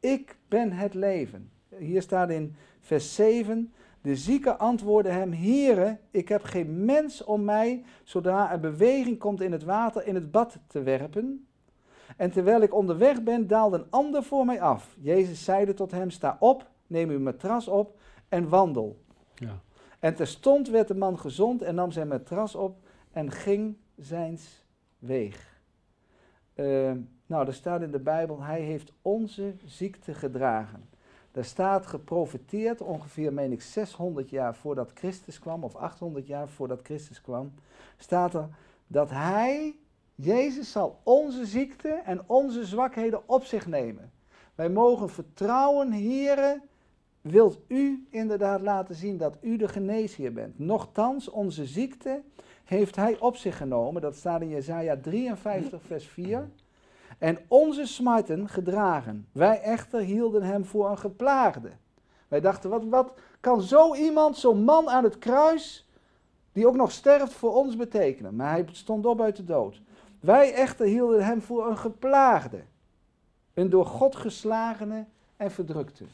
Ik 0.00 0.36
ben 0.48 0.72
het 0.72 0.94
leven. 0.94 1.50
Hier 1.78 2.02
staat 2.02 2.30
in 2.30 2.54
vers 2.80 3.14
7. 3.14 3.72
De 4.00 4.16
zieke 4.16 4.56
antwoordde 4.56 5.10
hem: 5.10 5.32
Heere, 5.32 5.98
ik 6.10 6.28
heb 6.28 6.42
geen 6.42 6.84
mens 6.84 7.24
om 7.24 7.44
mij, 7.44 7.84
zodra 8.04 8.52
er 8.52 8.60
beweging 8.60 9.18
komt 9.18 9.40
in 9.40 9.52
het 9.52 9.64
water, 9.64 10.06
in 10.06 10.14
het 10.14 10.30
bad 10.30 10.58
te 10.66 10.82
werpen. 10.82 11.46
En 12.16 12.30
terwijl 12.30 12.60
ik 12.60 12.74
onderweg 12.74 13.22
ben, 13.22 13.46
daalde 13.46 13.76
een 13.76 13.90
ander 13.90 14.22
voor 14.22 14.44
mij 14.44 14.60
af. 14.60 14.96
Jezus 15.00 15.44
zeide 15.44 15.74
tot 15.74 15.90
hem: 15.90 16.10
Sta 16.10 16.36
op, 16.40 16.70
neem 16.86 17.10
uw 17.10 17.20
matras 17.20 17.68
op 17.68 17.98
en 18.28 18.48
wandel. 18.48 19.02
Ja. 19.34 19.60
En 19.98 20.14
terstond 20.14 20.68
werd 20.68 20.88
de 20.88 20.94
man 20.94 21.18
gezond 21.18 21.62
en 21.62 21.74
nam 21.74 21.90
zijn 21.90 22.08
matras 22.08 22.54
op 22.54 22.76
en 23.12 23.30
ging 23.30 23.76
zijns 23.96 24.64
weeg. 24.98 25.60
Uh, 26.54 26.92
nou, 27.26 27.46
er 27.46 27.54
staat 27.54 27.82
in 27.82 27.90
de 27.90 27.98
Bijbel, 27.98 28.42
hij 28.42 28.60
heeft 28.60 28.92
onze 29.02 29.54
ziekte 29.64 30.14
gedragen. 30.14 30.88
Er 31.38 31.44
staat 31.44 31.86
geprofiteerd, 31.86 32.80
ongeveer, 32.80 33.32
meen 33.32 33.52
ik, 33.52 33.62
600 33.62 34.30
jaar 34.30 34.54
voordat 34.54 34.90
Christus 34.94 35.38
kwam, 35.38 35.64
of 35.64 35.74
800 35.76 36.26
jaar 36.26 36.48
voordat 36.48 36.80
Christus 36.82 37.20
kwam, 37.20 37.52
staat 37.96 38.34
er 38.34 38.48
dat 38.86 39.10
hij, 39.10 39.76
Jezus, 40.14 40.72
zal 40.72 41.00
onze 41.02 41.46
ziekte 41.46 41.88
en 41.88 42.22
onze 42.26 42.66
zwakheden 42.66 43.28
op 43.28 43.44
zich 43.44 43.66
nemen. 43.66 44.12
Wij 44.54 44.68
mogen 44.68 45.10
vertrouwen, 45.10 45.92
heren, 45.92 46.62
wilt 47.20 47.58
u 47.68 48.06
inderdaad 48.10 48.60
laten 48.60 48.94
zien 48.94 49.16
dat 49.16 49.36
u 49.40 49.56
de 49.56 49.68
geneesheer 49.68 50.32
bent. 50.32 50.58
Nochtans, 50.58 51.28
onze 51.28 51.66
ziekte 51.66 52.22
heeft 52.64 52.96
hij 52.96 53.18
op 53.18 53.36
zich 53.36 53.56
genomen. 53.56 54.02
Dat 54.02 54.16
staat 54.16 54.40
in 54.40 54.48
Jesaja 54.48 54.96
53, 54.96 55.82
vers 55.82 56.06
4. 56.06 56.48
En 57.18 57.38
onze 57.48 57.86
smarten 57.86 58.48
gedragen. 58.48 59.28
Wij 59.32 59.60
echter 59.60 60.00
hielden 60.00 60.42
hem 60.42 60.64
voor 60.64 60.90
een 60.90 60.98
geplaagde. 60.98 61.70
Wij 62.28 62.40
dachten, 62.40 62.70
wat, 62.70 62.84
wat 62.84 63.12
kan 63.40 63.62
zo 63.62 63.94
iemand, 63.94 64.36
zo'n 64.36 64.64
man 64.64 64.88
aan 64.88 65.04
het 65.04 65.18
kruis, 65.18 65.88
die 66.52 66.66
ook 66.66 66.76
nog 66.76 66.90
sterft, 66.90 67.32
voor 67.32 67.54
ons 67.54 67.76
betekenen? 67.76 68.36
Maar 68.36 68.50
hij 68.50 68.66
stond 68.72 69.06
op 69.06 69.20
uit 69.20 69.36
de 69.36 69.44
dood. 69.44 69.80
Wij 70.20 70.54
echter 70.54 70.86
hielden 70.86 71.24
hem 71.24 71.42
voor 71.42 71.66
een 71.66 71.78
geplaagde. 71.78 72.60
Een 73.54 73.70
door 73.70 73.86
God 73.86 74.16
geslagene 74.16 75.04
en 75.36 75.50
verdrukte. 75.50 76.04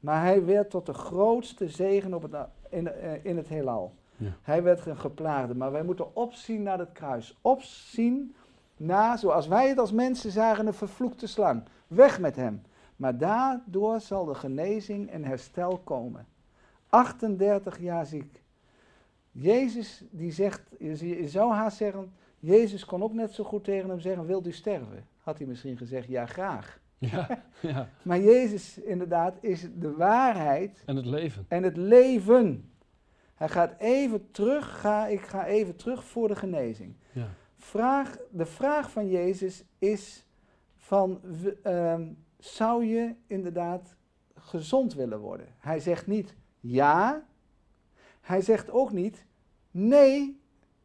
Maar 0.00 0.22
hij 0.22 0.44
werd 0.44 0.70
tot 0.70 0.86
de 0.86 0.94
grootste 0.94 1.68
zegen 1.68 2.14
op 2.14 2.22
het, 2.22 2.34
in, 2.68 2.92
eh, 2.92 3.24
in 3.24 3.36
het 3.36 3.48
heelal. 3.48 3.94
Ja. 4.16 4.32
Hij 4.42 4.62
werd 4.62 4.86
een 4.86 4.98
geplaagde. 4.98 5.54
Maar 5.54 5.72
wij 5.72 5.82
moeten 5.82 6.16
opzien 6.16 6.62
naar 6.62 6.78
het 6.78 6.92
kruis. 6.92 7.38
Opzien 7.40 8.34
na, 8.82 9.16
zoals 9.16 9.46
wij 9.46 9.68
het 9.68 9.78
als 9.78 9.92
mensen 9.92 10.30
zagen, 10.30 10.66
een 10.66 10.74
vervloekte 10.74 11.26
slang. 11.26 11.62
Weg 11.86 12.20
met 12.20 12.36
hem. 12.36 12.62
Maar 12.96 13.18
daardoor 13.18 14.00
zal 14.00 14.24
de 14.24 14.34
genezing 14.34 15.10
en 15.10 15.24
herstel 15.24 15.78
komen. 15.78 16.26
38 16.88 17.78
jaar 17.78 18.06
ziek. 18.06 18.42
Jezus 19.30 20.04
die 20.10 20.32
zegt, 20.32 20.62
je 20.78 21.28
zou 21.28 21.52
haast 21.52 21.76
zeggen, 21.76 22.12
Jezus 22.38 22.84
kon 22.84 23.02
ook 23.02 23.12
net 23.12 23.32
zo 23.32 23.44
goed 23.44 23.64
tegen 23.64 23.88
hem 23.88 24.00
zeggen, 24.00 24.26
wilt 24.26 24.46
u 24.46 24.52
sterven? 24.52 25.06
Had 25.20 25.38
hij 25.38 25.46
misschien 25.46 25.76
gezegd, 25.76 26.08
ja 26.08 26.26
graag. 26.26 26.80
Ja, 26.98 27.42
ja. 27.60 27.88
Maar 28.02 28.20
Jezus 28.20 28.78
inderdaad 28.78 29.36
is 29.40 29.68
de 29.78 29.92
waarheid 29.92 30.82
En 30.86 30.96
het 30.96 31.06
leven. 31.06 31.44
en 31.48 31.62
het 31.62 31.76
leven. 31.76 32.70
Hij 33.34 33.48
gaat 33.48 33.74
even 33.78 34.30
terug, 34.30 34.80
ga, 34.80 35.06
ik 35.06 35.20
ga 35.20 35.46
even 35.46 35.76
terug 35.76 36.04
voor 36.04 36.28
de 36.28 36.36
genezing. 36.36 36.94
Ja. 37.12 37.28
Vraag, 37.62 38.18
de 38.30 38.46
vraag 38.46 38.90
van 38.90 39.08
Jezus 39.08 39.64
is 39.78 40.26
van, 40.76 41.20
ehm, 41.62 42.12
zou 42.38 42.84
je 42.84 43.14
inderdaad 43.26 43.96
gezond 44.34 44.94
willen 44.94 45.18
worden? 45.18 45.46
Hij 45.58 45.80
zegt 45.80 46.06
niet 46.06 46.34
ja, 46.60 47.24
hij 48.20 48.40
zegt 48.40 48.70
ook 48.70 48.92
niet 48.92 49.24
nee, 49.70 50.40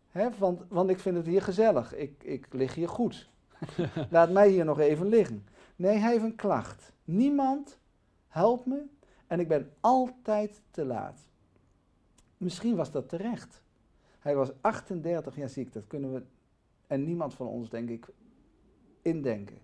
hè, 0.10 0.30
want, 0.38 0.62
want 0.70 0.90
ik 0.90 1.00
vind 1.00 1.18
het 1.18 1.26
hier 1.26 1.42
gezellig, 1.42 1.96
ik, 1.96 2.24
ik 2.24 2.54
lig 2.54 2.76
hier 2.76 2.90
goed. 2.90 3.30
Laat 4.10 4.32
mij 4.32 4.50
hier 4.50 4.66
nog 4.66 4.80
even 4.80 5.08
liggen. 5.08 5.46
Nee, 5.76 5.98
hij 5.98 6.12
heeft 6.12 6.24
een 6.24 6.36
klacht. 6.36 6.92
Niemand 7.04 7.80
helpt 8.28 8.66
me 8.66 8.86
en 9.28 9.40
ik 9.40 9.48
ben 9.48 9.74
altijd 9.80 10.62
te 10.72 10.86
laat. 10.86 11.20
Misschien 12.38 12.76
was 12.76 12.92
dat 12.92 13.10
terecht. 13.10 13.62
Hij 14.20 14.36
was 14.36 14.52
38 14.62 15.36
jaar 15.36 15.50
ziek, 15.50 15.74
dat 15.74 15.88
kunnen 15.88 16.14
we 16.14 16.22
en 16.88 17.04
niemand 17.04 17.34
van 17.34 17.48
ons, 17.48 17.70
denk 17.70 17.90
ik, 17.90 18.08
indenken. 19.02 19.58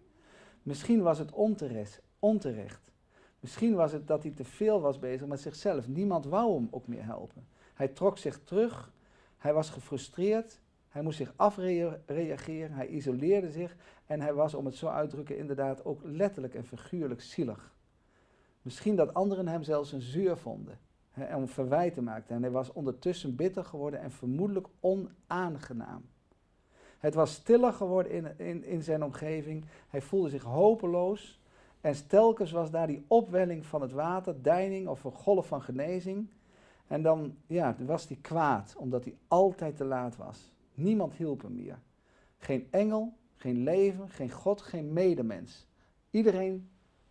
Misschien 0.64 1.02
was 1.02 1.20
het 1.20 1.32
onterecht, 1.32 2.02
onterecht. 2.20 2.92
Misschien 3.40 3.74
was 3.74 3.92
het 3.92 4.08
dat 4.08 4.24
hij 4.24 4.32
te 4.32 4.44
veel 4.44 4.82
was 4.82 5.00
bezig 5.00 5.28
met 5.28 5.40
zichzelf. 5.40 5.88
Niemand 5.88 6.26
wou 6.26 6.56
hem 6.56 6.68
ook 6.72 6.88
meer 6.88 7.06
helpen. 7.06 7.48
Hij 7.74 7.88
trok 7.88 8.18
zich 8.18 8.44
terug, 8.44 8.94
hij 9.38 9.54
was 9.54 9.70
gefrustreerd, 9.70 10.62
hij 10.90 11.02
moest 11.02 11.18
zich 11.18 11.34
afreageren, 11.36 12.72
hij 12.72 12.88
isoleerde 12.88 13.52
zich 13.52 13.76
en 14.06 14.22
hij 14.22 14.34
was, 14.34 14.54
om 14.54 14.66
het 14.66 14.76
zo 14.76 14.88
uit 14.88 15.10
te 15.10 15.16
drukken, 15.16 15.38
inderdaad 15.38 15.86
ook 15.86 16.00
letterlijk 16.04 16.54
en 16.54 16.66
figuurlijk 16.66 17.22
zielig. 17.22 17.74
Misschien 18.62 18.96
dat 18.96 19.14
anderen 19.14 19.48
hem 19.48 19.64
zelfs 19.64 19.92
een 19.92 20.02
zuur 20.02 20.38
vonden 20.38 20.80
hè, 21.12 21.24
en 21.24 21.48
verwijten 21.48 22.04
maakten. 22.04 22.36
En 22.36 22.42
hij 22.42 22.52
was 22.52 22.72
ondertussen 22.72 23.36
bitter 23.36 23.66
geworden 23.66 24.00
en 24.00 24.12
vermoedelijk 24.12 24.68
onaangenaam. 24.80 26.06
Het 27.04 27.14
was 27.14 27.34
stiller 27.34 27.74
geworden 27.74 28.12
in, 28.12 28.38
in, 28.38 28.64
in 28.64 28.84
zijn 28.84 29.04
omgeving. 29.04 29.66
Hij 29.90 30.02
voelde 30.02 30.30
zich 30.30 30.44
hopeloos. 30.44 31.42
En 31.82 32.08
telkens 32.08 32.52
was 32.52 32.72
daar 32.72 32.88
die 32.88 33.06
opwelling 33.08 33.66
van 33.66 33.82
het 33.82 33.92
water, 33.92 34.42
deining 34.42 34.88
of 34.88 35.04
een 35.04 35.12
golf 35.12 35.48
van 35.48 35.62
genezing. 35.62 36.28
En 36.88 37.02
dan 37.02 37.36
ja, 37.48 37.76
was 37.86 38.08
hij 38.08 38.18
kwaad, 38.22 38.76
omdat 38.78 39.04
hij 39.04 39.16
altijd 39.28 39.78
te 39.78 39.84
laat 39.84 40.16
was. 40.16 40.52
Niemand 40.74 41.14
hielp 41.14 41.42
hem 41.42 41.56
meer. 41.56 41.80
Geen 42.38 42.68
engel, 42.72 43.14
geen 43.36 43.64
leven, 43.64 44.10
geen 44.10 44.32
God, 44.32 44.62
geen 44.62 44.94
medemens. 44.94 45.68
Iedereen, 46.10 46.70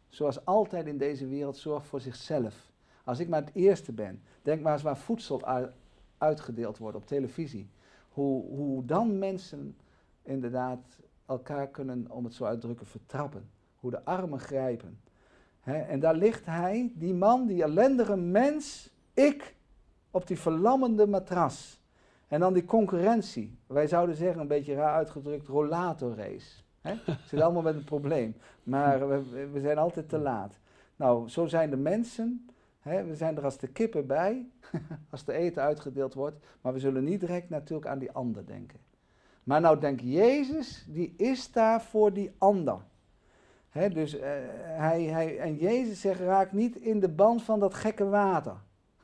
zoals 0.09 0.45
altijd 0.45 0.87
in 0.87 0.99
deze 0.99 1.27
wereld, 1.27 1.57
zorgt 1.57 1.87
voor 1.87 2.01
zichzelf. 2.01 2.71
Als 3.05 3.19
ik 3.19 3.29
maar 3.29 3.41
het 3.41 3.55
eerste 3.55 3.93
ben, 3.93 4.23
denk 4.43 4.63
maar 4.63 4.73
eens 4.73 4.83
waar 4.83 4.99
voedsel 4.99 5.43
uitgedeeld 6.19 6.79
wordt 6.79 6.97
op 6.97 7.07
televisie. 7.07 7.71
Hoe, 8.09 8.45
hoe 8.47 8.85
dan 8.85 9.19
mensen 9.19 9.77
inderdaad 10.23 11.01
elkaar 11.27 11.69
kunnen, 11.69 12.07
om 12.11 12.25
het 12.25 12.35
zo 12.35 12.45
uit 12.45 12.61
te 12.61 12.67
drukken, 12.67 12.87
vertrappen. 12.87 13.51
Hoe 13.77 13.91
de 13.91 14.05
armen 14.05 14.41
grijpen. 14.41 15.01
En 15.63 16.01
daar 16.01 16.15
ligt 16.15 16.47
hij, 16.47 16.93
die 16.95 17.15
man, 17.15 17.47
die 17.47 17.63
ellendige 17.63 18.17
mens, 18.17 18.91
ik, 19.15 19.55
op 20.11 20.27
die 20.27 20.39
verlammende 20.39 21.07
matras. 21.07 21.81
En 22.29 22.41
dan 22.41 22.53
die 22.53 22.65
concurrentie. 22.65 23.59
Wij 23.67 23.87
zouden 23.87 24.17
zeggen, 24.17 24.41
een 24.41 24.49
beetje 24.49 24.75
raar 24.75 24.95
uitgedrukt, 24.95 25.47
rollatorrace. 25.47 26.63
Hè? 26.81 26.95
Zit 27.29 27.41
allemaal 27.41 27.63
met 27.63 27.75
een 27.75 27.85
probleem. 27.85 28.35
Maar 28.63 29.09
we, 29.09 29.49
we 29.53 29.61
zijn 29.61 29.79
altijd 29.79 30.09
te 30.09 30.19
laat. 30.19 30.59
Nou, 30.97 31.29
zo 31.29 31.47
zijn 31.47 31.71
de 31.71 31.77
mensen. 31.77 32.47
We 32.83 33.15
zijn 33.15 33.37
er 33.37 33.45
als 33.45 33.59
de 33.59 33.69
kippen 33.69 34.07
bij, 34.07 34.47
als 35.11 35.25
de 35.25 35.33
eten 35.33 35.63
uitgedeeld 35.63 36.15
wordt. 36.15 36.37
Maar 36.61 36.73
we 36.73 36.79
zullen 36.79 37.05
niet 37.05 37.21
direct 37.21 37.49
natuurlijk 37.49 37.89
aan 37.89 37.99
die 37.99 38.13
ander 38.13 38.47
denken. 38.47 38.81
Maar 39.43 39.61
nou 39.61 39.81
denk 39.81 40.01
Jezus, 40.01 40.85
die 40.89 41.15
is 41.17 41.53
daar 41.53 41.83
voor 41.83 42.13
die 42.13 42.33
ander. 42.39 42.79
Hè, 43.69 43.89
dus 43.89 44.19
eh, 44.19 44.31
hij, 44.63 45.03
hij, 45.03 45.39
en 45.39 45.57
Jezus 45.57 46.01
zegt, 46.01 46.21
raak 46.21 46.53
niet 46.53 46.77
in 46.77 47.01
de 47.01 47.09
band 47.09 47.43
van 47.43 47.61
dat 47.61 47.75
gekke 47.75 48.09
water. 48.09 48.57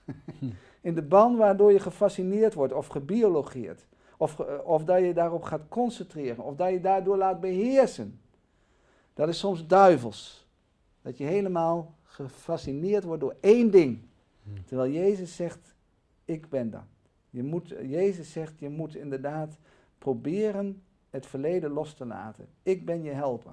in 0.81 0.95
de 0.95 1.03
band 1.03 1.37
waardoor 1.37 1.73
je 1.73 1.81
gefascineerd 1.81 2.55
wordt 2.55 2.73
of 2.73 2.87
gebiologeerd. 2.87 3.87
Of, 4.17 4.41
of 4.65 4.85
dat 4.85 5.01
je 5.01 5.13
daarop 5.13 5.43
gaat 5.43 5.69
concentreren. 5.69 6.45
Of 6.45 6.57
dat 6.57 6.71
je 6.71 6.81
daardoor 6.81 7.17
laat 7.17 7.41
beheersen. 7.41 8.21
Dat 9.15 9.29
is 9.29 9.39
soms 9.39 9.67
duivels. 9.67 10.47
Dat 11.03 11.19
je 11.19 11.25
helemaal 11.25 11.95
gefascineerd 12.03 13.05
wordt 13.05 13.21
door 13.21 13.37
één 13.41 13.71
ding. 13.71 14.03
Hmm. 14.43 14.65
Terwijl 14.65 14.93
Jezus 14.93 15.37
zegt, 15.37 15.75
ik 16.25 16.49
ben 16.49 16.71
dat. 16.71 16.85
Je 17.31 17.43
moet, 17.43 17.69
Jezus 17.69 18.33
zegt, 18.33 18.59
je 18.59 18.69
moet 18.69 18.95
inderdaad 18.95 19.59
proberen 19.99 20.83
het 21.11 21.27
verleden 21.27 21.71
los 21.71 21.95
te 21.95 22.07
laten. 22.07 22.49
Ik 22.63 22.85
ben 22.85 23.03
je 23.03 23.11
helper. 23.11 23.53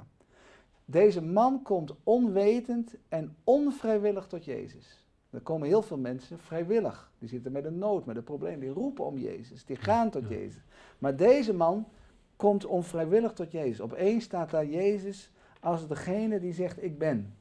Deze 0.86 1.22
man 1.22 1.62
komt 1.62 1.94
onwetend 2.04 2.96
en 3.10 3.36
onvrijwillig 3.44 4.28
tot 4.28 4.46
Jezus. 4.46 5.06
Er 5.30 5.42
komen 5.42 5.68
heel 5.68 5.82
veel 5.82 5.98
mensen 5.98 6.40
vrijwillig. 6.40 7.12
Die 7.20 7.30
zitten 7.30 7.52
met 7.52 7.66
een 7.66 7.78
nood, 7.78 8.06
met 8.06 8.16
een 8.16 8.24
probleem. 8.24 8.60
Die 8.60 8.70
roepen 8.70 9.06
om 9.06 9.18
Jezus. 9.18 9.66
Die 9.66 9.76
gaan 9.76 10.10
tot 10.10 10.28
Jezus. 10.28 10.64
Maar 11.00 11.16
deze 11.16 11.54
man 11.54 11.88
komt 12.36 12.66
onvrijwillig 12.66 13.34
tot 13.34 13.52
Jezus. 13.52 13.82
Opeens 13.82 14.24
staat 14.24 14.50
daar 14.50 14.66
Jezus 14.66 15.32
als 15.60 15.88
degene 15.88 16.40
die 16.40 16.54
zegt: 16.54 16.84
Ik 16.84 16.98
ben. 16.98 17.36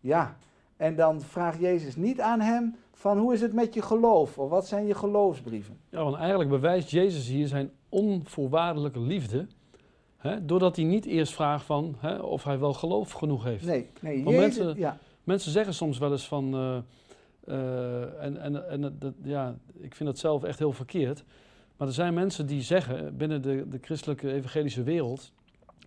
Ja, 0.00 0.36
en 0.76 0.96
dan 0.96 1.20
vraagt 1.20 1.58
Jezus 1.58 1.96
niet 1.96 2.20
aan 2.20 2.40
hem 2.40 2.74
van 3.00 3.18
hoe 3.18 3.32
is 3.32 3.40
het 3.40 3.52
met 3.52 3.74
je 3.74 3.82
geloof 3.82 4.38
of 4.38 4.50
wat 4.50 4.66
zijn 4.66 4.86
je 4.86 4.94
geloofsbrieven. 4.94 5.78
Ja, 5.90 6.04
want 6.04 6.16
eigenlijk 6.16 6.50
bewijst 6.50 6.90
Jezus 6.90 7.28
hier 7.28 7.46
zijn 7.46 7.70
onvoorwaardelijke 7.88 9.00
liefde. 9.00 9.46
Hè, 10.16 10.44
doordat 10.44 10.76
hij 10.76 10.84
niet 10.84 11.04
eerst 11.04 11.32
vraagt 11.32 11.64
van, 11.64 11.96
hè, 11.98 12.18
of 12.18 12.44
hij 12.44 12.58
wel 12.58 12.72
geloof 12.72 13.12
genoeg 13.12 13.44
heeft. 13.44 13.64
Nee, 13.64 13.90
nee 14.00 14.18
Jezus, 14.18 14.36
mensen, 14.36 14.76
ja. 14.76 14.98
mensen 15.24 15.52
zeggen 15.52 15.74
soms 15.74 15.98
wel 15.98 16.12
eens 16.12 16.28
van, 16.28 16.54
uh, 16.54 16.76
uh, 17.44 18.22
en, 18.22 18.40
en, 18.40 18.68
en 18.70 18.96
dat, 18.98 19.14
ja, 19.22 19.54
ik 19.78 19.94
vind 19.94 20.08
dat 20.08 20.18
zelf 20.18 20.42
echt 20.42 20.58
heel 20.58 20.72
verkeerd. 20.72 21.24
Maar 21.76 21.88
er 21.88 21.94
zijn 21.94 22.14
mensen 22.14 22.46
die 22.46 22.62
zeggen 22.62 23.16
binnen 23.16 23.42
de, 23.42 23.68
de 23.68 23.78
christelijke 23.80 24.32
evangelische 24.32 24.82
wereld, 24.82 25.32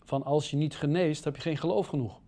van 0.03 0.23
als 0.23 0.51
je 0.51 0.57
niet 0.57 0.75
geneest, 0.75 1.23
heb 1.23 1.35
je 1.35 1.41
geen 1.41 1.57
geloof 1.57 1.87
genoeg. 1.87 2.19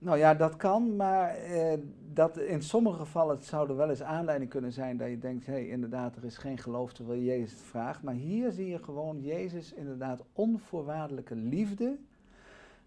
Nou 0.00 0.18
ja, 0.18 0.34
dat 0.34 0.56
kan, 0.56 0.96
maar 0.96 1.34
eh, 1.34 1.78
dat 2.12 2.38
in 2.38 2.62
sommige 2.62 2.98
gevallen 2.98 3.36
het 3.36 3.44
zou 3.44 3.68
er 3.68 3.76
wel 3.76 3.90
eens 3.90 4.02
aanleiding 4.02 4.50
kunnen 4.50 4.72
zijn 4.72 4.96
dat 4.96 5.08
je 5.08 5.18
denkt, 5.18 5.46
hé, 5.46 5.52
hey, 5.52 5.68
inderdaad, 5.68 6.16
er 6.16 6.24
is 6.24 6.36
geen 6.36 6.58
geloof 6.58 6.92
terwijl 6.92 7.20
Jezus 7.20 7.50
het 7.50 7.60
vraagt. 7.60 8.02
Maar 8.02 8.14
hier 8.14 8.50
zie 8.52 8.66
je 8.66 8.78
gewoon 8.78 9.22
Jezus 9.22 9.72
inderdaad 9.72 10.22
onvoorwaardelijke 10.32 11.34
liefde. 11.34 11.96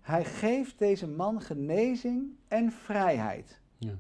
Hij 0.02 0.26
geeft 0.26 0.80
deze 0.80 1.08
man 1.08 1.42
genezing 1.42 2.30
en 2.48 2.72
vrijheid. 2.72 3.60
Ja. 3.78 3.94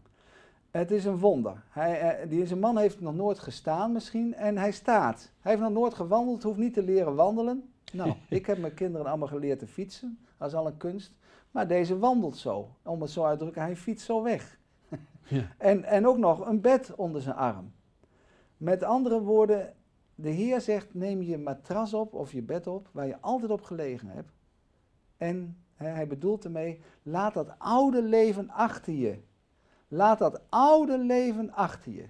Het 0.71 0.91
is 0.91 1.05
een 1.05 1.19
wonder. 1.19 1.63
Hij, 1.69 2.23
uh, 2.23 2.29
deze 2.29 2.55
man 2.55 2.77
heeft 2.77 3.01
nog 3.01 3.15
nooit 3.15 3.39
gestaan 3.39 3.91
misschien 3.91 4.33
en 4.35 4.57
hij 4.57 4.71
staat. 4.71 5.31
Hij 5.39 5.51
heeft 5.51 5.63
nog 5.63 5.73
nooit 5.73 5.93
gewandeld, 5.93 6.43
hoeft 6.43 6.57
niet 6.57 6.73
te 6.73 6.83
leren 6.83 7.15
wandelen. 7.15 7.69
Nou, 7.93 8.13
ik 8.29 8.45
heb 8.45 8.57
mijn 8.57 8.73
kinderen 8.73 9.07
allemaal 9.07 9.27
geleerd 9.27 9.59
te 9.59 9.67
fietsen. 9.67 10.17
Dat 10.37 10.47
is 10.47 10.53
al 10.53 10.67
een 10.67 10.77
kunst. 10.77 11.13
Maar 11.53 11.67
deze 11.67 11.99
wandelt 11.99 12.37
zo. 12.37 12.75
Om 12.83 13.01
het 13.01 13.09
zo 13.11 13.23
uit 13.23 13.37
te 13.37 13.43
drukken, 13.43 13.61
hij 13.61 13.75
fietst 13.75 14.05
zo 14.05 14.23
weg. 14.23 14.57
Ja. 15.27 15.55
en, 15.57 15.83
en 15.83 16.07
ook 16.07 16.17
nog 16.17 16.47
een 16.47 16.61
bed 16.61 16.95
onder 16.95 17.21
zijn 17.21 17.35
arm. 17.35 17.73
Met 18.57 18.83
andere 18.83 19.21
woorden, 19.21 19.73
de 20.15 20.29
Heer 20.29 20.61
zegt: 20.61 20.93
neem 20.93 21.21
je 21.21 21.37
matras 21.37 21.93
op 21.93 22.13
of 22.13 22.31
je 22.31 22.41
bed 22.41 22.67
op 22.67 22.89
waar 22.91 23.07
je 23.07 23.21
altijd 23.21 23.51
op 23.51 23.61
gelegen 23.61 24.07
hebt. 24.07 24.31
En 25.17 25.57
hè, 25.75 25.87
hij 25.87 26.07
bedoelt 26.07 26.43
ermee: 26.43 26.81
laat 27.03 27.33
dat 27.33 27.55
oude 27.57 28.01
leven 28.03 28.49
achter 28.49 28.93
je. 28.93 29.19
Laat 29.87 30.19
dat 30.19 30.41
oude 30.49 30.97
leven 30.97 31.51
achter 31.51 31.91
je. 31.91 32.05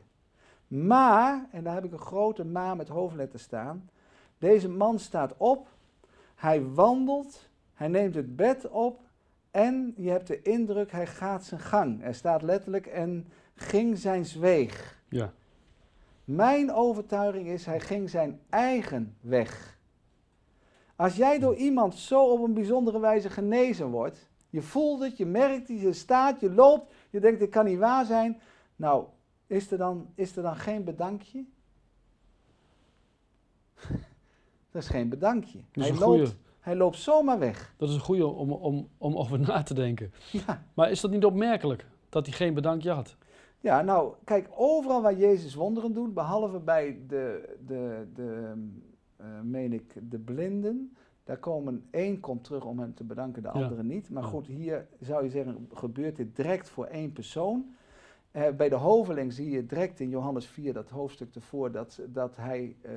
Maar, 0.67 1.47
en 1.51 1.63
daar 1.63 1.73
heb 1.73 1.86
ik 1.86 1.91
een 1.91 1.97
grote 1.97 2.45
maar 2.45 2.75
met 2.75 2.88
hoofdletter 2.88 3.39
staan. 3.39 3.89
Deze 4.38 4.69
man 4.69 4.99
staat 4.99 5.38
op, 5.38 5.67
hij 6.36 6.65
wandelt, 6.65 7.49
hij 7.73 7.88
neemt 7.88 8.15
het 8.15 8.36
bed 8.36 8.69
op 8.69 9.01
en 9.53 9.93
je 9.97 10.09
hebt 10.09 10.27
de 10.27 10.41
indruk, 10.41 10.91
hij 10.91 11.07
gaat 11.07 11.43
zijn 11.43 11.61
gang. 11.61 12.03
Er 12.03 12.15
staat 12.15 12.41
letterlijk 12.41 12.85
en 12.85 13.27
ging 13.55 13.97
zijn 13.97 14.25
zweeg. 14.25 15.01
Ja. 15.09 15.33
Mijn 16.23 16.71
overtuiging 16.71 17.47
is, 17.47 17.65
hij 17.65 17.79
ging 17.79 18.09
zijn 18.09 18.39
eigen 18.49 19.17
weg. 19.21 19.79
Als 20.95 21.15
jij 21.15 21.39
door 21.39 21.55
iemand 21.55 21.95
zo 21.95 22.31
op 22.31 22.43
een 22.43 22.53
bijzondere 22.53 22.99
wijze 22.99 23.29
genezen 23.29 23.89
wordt, 23.89 24.29
je 24.49 24.61
voelt 24.61 25.01
het, 25.01 25.17
je 25.17 25.25
merkt 25.25 25.67
het, 25.67 25.79
je 25.79 25.93
staat, 25.93 26.39
je 26.39 26.51
loopt, 26.51 26.93
je 27.09 27.19
denkt, 27.19 27.39
dit 27.39 27.49
kan 27.49 27.65
niet 27.65 27.79
waar 27.79 28.05
zijn. 28.05 28.41
Nou, 28.75 29.05
is 29.47 29.71
er 29.71 29.77
dan, 29.77 30.11
is 30.15 30.35
er 30.35 30.43
dan 30.43 30.55
geen 30.55 30.83
bedankje? 30.83 31.45
dat 34.71 34.81
is 34.81 34.87
geen 34.87 35.09
bedankje. 35.09 35.59
Hij 35.71 35.93
loopt, 35.93 36.35
hij 36.63 36.76
loopt 36.76 36.97
zomaar 36.97 37.39
weg. 37.39 37.73
Dat 37.78 37.89
is 37.89 37.95
een 37.95 38.02
goede 38.02 38.28
om, 38.28 38.52
om, 38.52 38.88
om 38.97 39.15
over 39.15 39.39
na 39.39 39.63
te 39.63 39.73
denken. 39.73 40.12
Ja. 40.32 40.65
Maar 40.73 40.91
is 40.91 41.02
dat 41.02 41.12
niet 41.12 41.26
opmerkelijk 41.26 41.86
dat 42.10 42.26
hij 42.26 42.36
geen 42.36 42.54
bedankje 42.54 42.91
had? 42.91 43.15
Ja, 43.60 43.82
nou, 43.82 44.13
kijk, 44.23 44.49
overal 44.56 45.02
waar 45.02 45.17
Jezus 45.17 45.56
wonderen 45.56 45.93
doet, 45.93 46.13
behalve 46.13 46.60
bij 46.60 46.99
de, 47.08 47.56
de, 47.65 48.08
de 48.13 48.54
uh, 49.21 49.26
meen 49.41 49.73
ik, 49.73 49.93
de 50.10 50.19
blinden, 50.19 50.95
daar 51.23 51.38
komen 51.38 51.88
één 51.91 52.19
komt 52.19 52.43
terug 52.43 52.65
om 52.65 52.80
hem 52.80 52.93
te 52.93 53.04
bedanken, 53.04 53.41
de 53.41 53.49
andere 53.49 53.84
niet. 53.84 54.10
Maar 54.10 54.23
goed, 54.23 54.47
hier 54.47 54.88
zou 54.99 55.23
je 55.23 55.30
zeggen, 55.30 55.69
gebeurt 55.73 56.15
dit 56.15 56.36
direct 56.36 56.69
voor 56.69 56.86
één 56.86 57.12
persoon. 57.12 57.76
Uh, 58.32 58.49
bij 58.49 58.69
de 58.69 58.76
hoveling 58.76 59.34
zie 59.34 59.49
je 59.49 59.65
direct 59.65 59.99
in 59.99 60.10
Johannes 60.10 60.47
4, 60.47 60.73
dat 60.73 60.89
hoofdstuk 60.89 61.36
ervoor, 61.36 61.71
dat, 61.71 61.99
dat 62.08 62.36
hij 62.36 62.76
uh, 62.86 62.91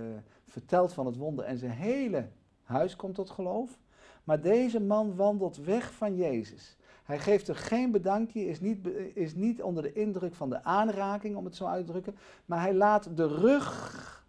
vertelt 0.45 0.93
van 0.93 1.07
het 1.07 1.17
wonder 1.17 1.45
en 1.45 1.59
zijn 1.59 1.71
hele 1.71 2.29
huis 2.67 2.97
komt 2.97 3.15
tot 3.15 3.31
geloof. 3.31 3.79
Maar 4.25 4.41
deze 4.41 4.81
man 4.81 5.17
wandelt 5.17 5.57
weg 5.57 5.93
van 5.93 6.17
Jezus. 6.17 6.77
Hij 7.05 7.19
geeft 7.19 7.49
er 7.49 7.57
geen 7.57 7.91
bedankje, 7.91 8.47
is 8.47 8.61
niet, 8.61 8.87
is 9.15 9.35
niet 9.35 9.63
onder 9.63 9.83
de 9.83 9.93
indruk 9.93 10.35
van 10.35 10.51
de 10.51 10.65
aanraking, 10.65 11.37
om 11.37 11.45
het 11.45 11.57
zo 11.57 11.65
uit 11.65 11.87
te 11.87 11.93
drukken. 11.93 12.17
Maar 12.47 12.61
hij 12.61 12.75
laat 12.75 13.17
de 13.17 13.27
rug 13.27 14.25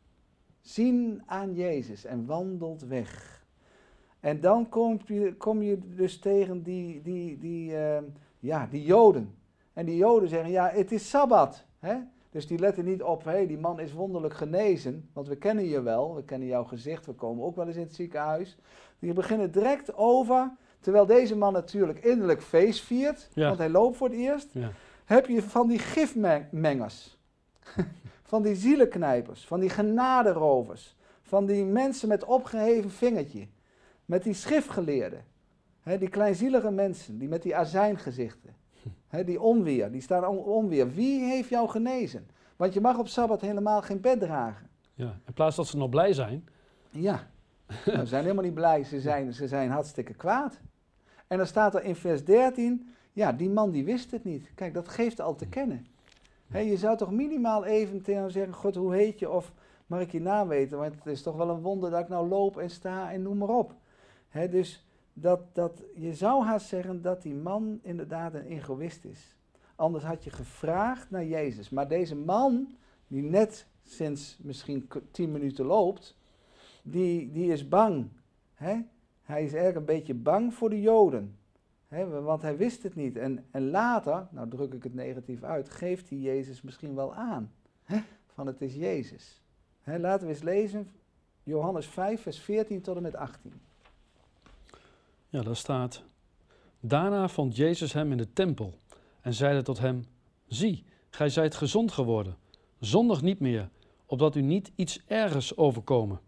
zien 0.62 1.24
aan 1.26 1.54
Jezus 1.54 2.06
en 2.06 2.26
wandelt 2.26 2.82
weg. 2.82 3.46
En 4.20 4.40
dan 4.40 4.70
kom 4.70 5.00
je, 5.06 5.36
kom 5.36 5.62
je 5.62 5.96
dus 5.96 6.20
tegen 6.20 6.64
die, 6.64 7.02
die, 7.02 7.38
die, 7.38 7.72
uh, 7.72 7.98
ja, 8.40 8.68
die 8.70 8.84
Joden. 8.84 9.36
En 9.74 9.86
die 9.86 9.96
Joden 9.96 10.30
zeggen, 10.30 10.52
ja, 10.52 10.70
het 10.70 10.92
is 10.92 11.10
Sabbat. 11.10 11.66
Hè? 11.80 11.98
Dus 12.30 12.48
die 12.48 12.60
letten 12.60 12.86
niet 12.86 13.04
op, 13.04 13.24
hé, 13.24 13.32
hey, 13.32 13.48
die 13.48 13.58
man 13.58 13.80
is 13.80 13.94
wonderlijk 13.94 14.34
genezen, 14.34 15.10
want 15.14 15.28
we 15.28 15.36
kennen 15.36 15.66
je 15.66 15.82
wel, 15.82 16.16
we 16.16 16.24
kennen 16.24 16.48
jouw 16.48 16.64
gezicht, 16.64 17.06
we 17.06 17.14
komen 17.14 17.46
ook 17.46 17.56
wel 17.56 17.68
eens 17.68 17.76
in 17.76 17.82
het 17.82 17.96
ziekenhuis. 17.96 18.58
Die 19.00 19.14
beginnen 19.14 19.52
direct 19.52 19.96
over, 19.96 20.52
terwijl 20.80 21.06
deze 21.06 21.36
man 21.36 21.54
natuurlijk 21.54 22.00
innerlijk 22.00 22.42
feest 22.42 22.84
viert, 22.84 23.30
want 23.34 23.58
hij 23.58 23.70
loopt 23.70 23.98
voor 23.98 24.10
het 24.10 24.18
eerst, 24.18 24.50
ja. 24.52 24.72
heb 25.06 25.26
je 25.26 25.42
van 25.42 25.68
die 25.68 25.80
gifmengers, 25.80 27.18
van 28.32 28.42
die 28.42 28.56
zielenknijpers, 28.56 29.46
van 29.46 29.60
die 29.60 29.70
genaderovers, 29.70 30.96
van 31.22 31.46
die 31.46 31.66
mensen 31.66 32.08
met 32.08 32.24
opgeheven 32.24 32.92
vingertje, 32.92 33.48
met 34.06 34.24
die 34.24 34.34
schriftgeleerden, 34.34 35.26
hè, 35.82 35.98
die 35.98 36.10
kleinzielige 36.10 36.72
mensen, 36.72 37.18
die 37.18 37.28
met 37.28 37.42
die 37.42 37.56
azijngezichten 37.56 38.56
die 39.10 39.42
onweer, 39.42 39.92
die 39.92 40.02
staan 40.02 40.26
onweer. 40.28 40.92
Wie 40.92 41.24
heeft 41.24 41.50
jou 41.50 41.70
genezen? 41.70 42.28
Want 42.56 42.74
je 42.74 42.82
mag 42.82 42.98
op 42.98 43.08
Sabbat 43.08 43.42
helemaal 43.42 43.82
geen 43.82 44.02
bed 44.02 44.20
dragen. 44.20 44.70
Ja, 44.94 45.20
in 45.26 45.34
plaats 45.34 45.56
dat 45.56 45.68
ze 45.68 45.78
nog 45.78 45.90
blij 45.90 46.14
zijn. 46.14 46.48
Ja, 46.90 47.28
nou, 47.86 48.00
ze 48.00 48.06
zijn 48.06 48.24
helemaal 48.24 48.44
niet 48.44 48.54
blij, 48.54 48.84
ze 48.84 49.02
zijn, 49.02 49.34
ze 49.34 49.48
zijn 49.48 49.70
hartstikke 49.70 50.14
kwaad. 50.14 50.60
En 51.28 51.38
dan 51.38 51.48
staat 51.48 51.76
er 51.76 51.84
in 51.84 51.96
vers 51.96 52.24
13, 52.24 52.94
ja, 53.14 53.32
die 53.32 53.50
man 53.50 53.72
die 53.72 53.86
wist 53.86 54.12
het 54.12 54.24
niet. 54.24 54.52
Kijk, 54.56 54.74
dat 54.74 54.88
geeft 54.88 55.22
al 55.22 55.36
te 55.36 55.48
kennen. 55.48 55.86
je 56.52 56.78
zou 56.78 56.98
toch 56.98 57.12
minimaal 57.12 57.66
even 57.66 58.02
tegen 58.02 58.22
hem 58.22 58.30
zeggen, 58.30 58.54
God, 58.54 58.76
hoe 58.76 58.96
heet 58.96 59.20
je? 59.20 59.30
Of 59.30 59.52
mag 59.86 60.02
ik 60.02 60.12
je 60.12 60.22
naam 60.22 60.48
weten? 60.48 60.78
Want 60.78 60.96
het 60.96 61.06
is 61.06 61.22
toch 61.22 61.36
wel 61.36 61.50
een 61.50 61.62
wonder 61.62 61.92
dat 61.92 62.00
ik 62.00 62.10
nou 62.10 62.28
loop 62.28 62.58
en 62.58 62.70
sta 62.70 63.12
en 63.12 63.22
noem 63.22 63.38
maar 63.38 63.50
op. 63.50 63.74
dus 64.50 64.87
dat, 65.20 65.56
dat 65.56 65.84
je 65.96 66.14
zou 66.14 66.44
haast 66.44 66.68
zeggen 66.68 67.02
dat 67.02 67.22
die 67.22 67.36
man 67.36 67.80
inderdaad 67.82 68.34
een 68.34 68.46
egoïst 68.46 69.06
is. 69.06 69.36
Anders 69.76 70.04
had 70.04 70.24
je 70.24 70.30
gevraagd 70.30 71.10
naar 71.10 71.26
Jezus. 71.26 71.70
Maar 71.70 71.88
deze 71.88 72.16
man, 72.16 72.76
die 73.08 73.24
net 73.24 73.68
sinds 73.84 74.38
misschien 74.42 74.90
tien 75.12 75.32
minuten 75.32 75.66
loopt, 75.66 76.18
die, 76.84 77.32
die 77.32 77.52
is 77.52 77.68
bang. 77.68 78.10
Hè? 78.54 78.82
Hij 79.22 79.44
is 79.44 79.54
eigenlijk 79.54 79.76
een 79.76 79.96
beetje 79.96 80.14
bang 80.14 80.54
voor 80.54 80.70
de 80.70 80.82
Joden. 80.82 81.38
Want 82.24 82.42
hij 82.42 82.58
wist 82.58 82.84
het 82.84 82.96
niet. 82.96 83.18
En, 83.18 83.46
en 83.52 83.70
later, 83.70 84.28
nou 84.32 84.50
druk 84.50 84.74
ik 84.74 84.84
het 84.84 84.94
negatief 84.94 85.44
uit, 85.44 85.70
geeft 85.70 86.10
hij 86.10 86.18
Jezus 86.18 86.62
misschien 86.62 86.96
wel 86.96 87.16
aan. 87.16 87.52
Van 88.34 88.48
het 88.48 88.62
is 88.62 88.76
Jezus. 88.76 89.42
Laten 89.84 90.28
we 90.28 90.34
eens 90.34 90.44
lezen, 90.44 90.90
Johannes 91.44 91.88
5, 91.88 92.22
vers 92.22 92.40
14 92.40 92.82
tot 92.82 92.96
en 92.96 93.02
met 93.02 93.16
18. 93.16 93.67
Ja, 95.30 95.42
daar 95.42 95.56
staat. 95.56 96.04
Daarna 96.80 97.28
vond 97.28 97.56
Jezus 97.56 97.94
hem 97.94 98.12
in 98.12 98.18
de 98.18 98.34
tempel 98.34 98.74
en 99.22 99.34
zeide 99.34 99.62
tot 99.62 99.80
hem: 99.80 100.06
Zie, 100.48 100.84
gij 101.10 101.30
zijt 101.30 101.56
gezond 101.56 101.92
geworden. 101.92 102.38
Zondig 102.80 103.22
niet 103.22 103.40
meer, 103.40 103.70
opdat 104.06 104.36
u 104.36 104.42
niet 104.42 104.72
iets 104.76 105.00
ergers 105.06 105.58
overkomen. 105.58 106.20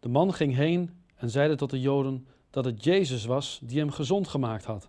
De 0.00 0.08
man 0.08 0.34
ging 0.34 0.54
heen 0.54 0.90
en 1.14 1.30
zeide 1.30 1.54
tot 1.54 1.70
de 1.70 1.80
Joden 1.80 2.26
dat 2.50 2.64
het 2.64 2.84
Jezus 2.84 3.24
was 3.24 3.60
die 3.62 3.78
hem 3.78 3.90
gezond 3.90 4.28
gemaakt 4.28 4.64
had. 4.64 4.88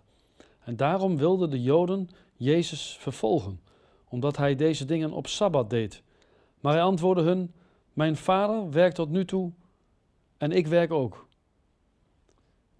En 0.58 0.76
daarom 0.76 1.16
wilden 1.16 1.50
de 1.50 1.62
Joden 1.62 2.08
Jezus 2.36 2.96
vervolgen, 3.00 3.60
omdat 4.08 4.36
hij 4.36 4.54
deze 4.54 4.84
dingen 4.84 5.12
op 5.12 5.26
sabbat 5.26 5.70
deed. 5.70 6.02
Maar 6.60 6.72
hij 6.72 6.82
antwoordde 6.82 7.22
hun: 7.22 7.52
Mijn 7.92 8.16
vader 8.16 8.70
werkt 8.70 8.94
tot 8.94 9.10
nu 9.10 9.24
toe 9.24 9.52
en 10.38 10.52
ik 10.52 10.66
werk 10.66 10.92
ook. 10.92 11.25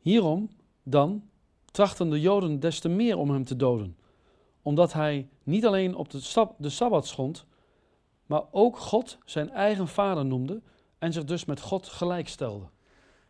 Hierom 0.07 0.51
dan 0.83 1.29
trachten 1.65 2.11
de 2.11 2.21
Joden 2.21 2.61
des 2.61 2.81
te 2.81 2.89
meer 2.89 3.19
om 3.19 3.31
hem 3.31 3.45
te 3.45 3.57
doden, 3.57 3.97
omdat 4.63 4.93
hij 4.93 5.29
niet 5.43 5.67
alleen 5.67 5.95
op 5.95 6.11
de, 6.11 6.21
sab 6.21 6.55
de 6.59 6.69
Sabbat 6.69 7.07
schond, 7.07 7.47
maar 8.27 8.43
ook 8.51 8.77
God 8.79 9.19
zijn 9.25 9.51
eigen 9.51 9.89
vader 9.89 10.25
noemde 10.25 10.63
en 10.99 11.13
zich 11.13 11.25
dus 11.25 11.45
met 11.45 11.61
God 11.61 11.87
gelijkstelde. 11.87 12.65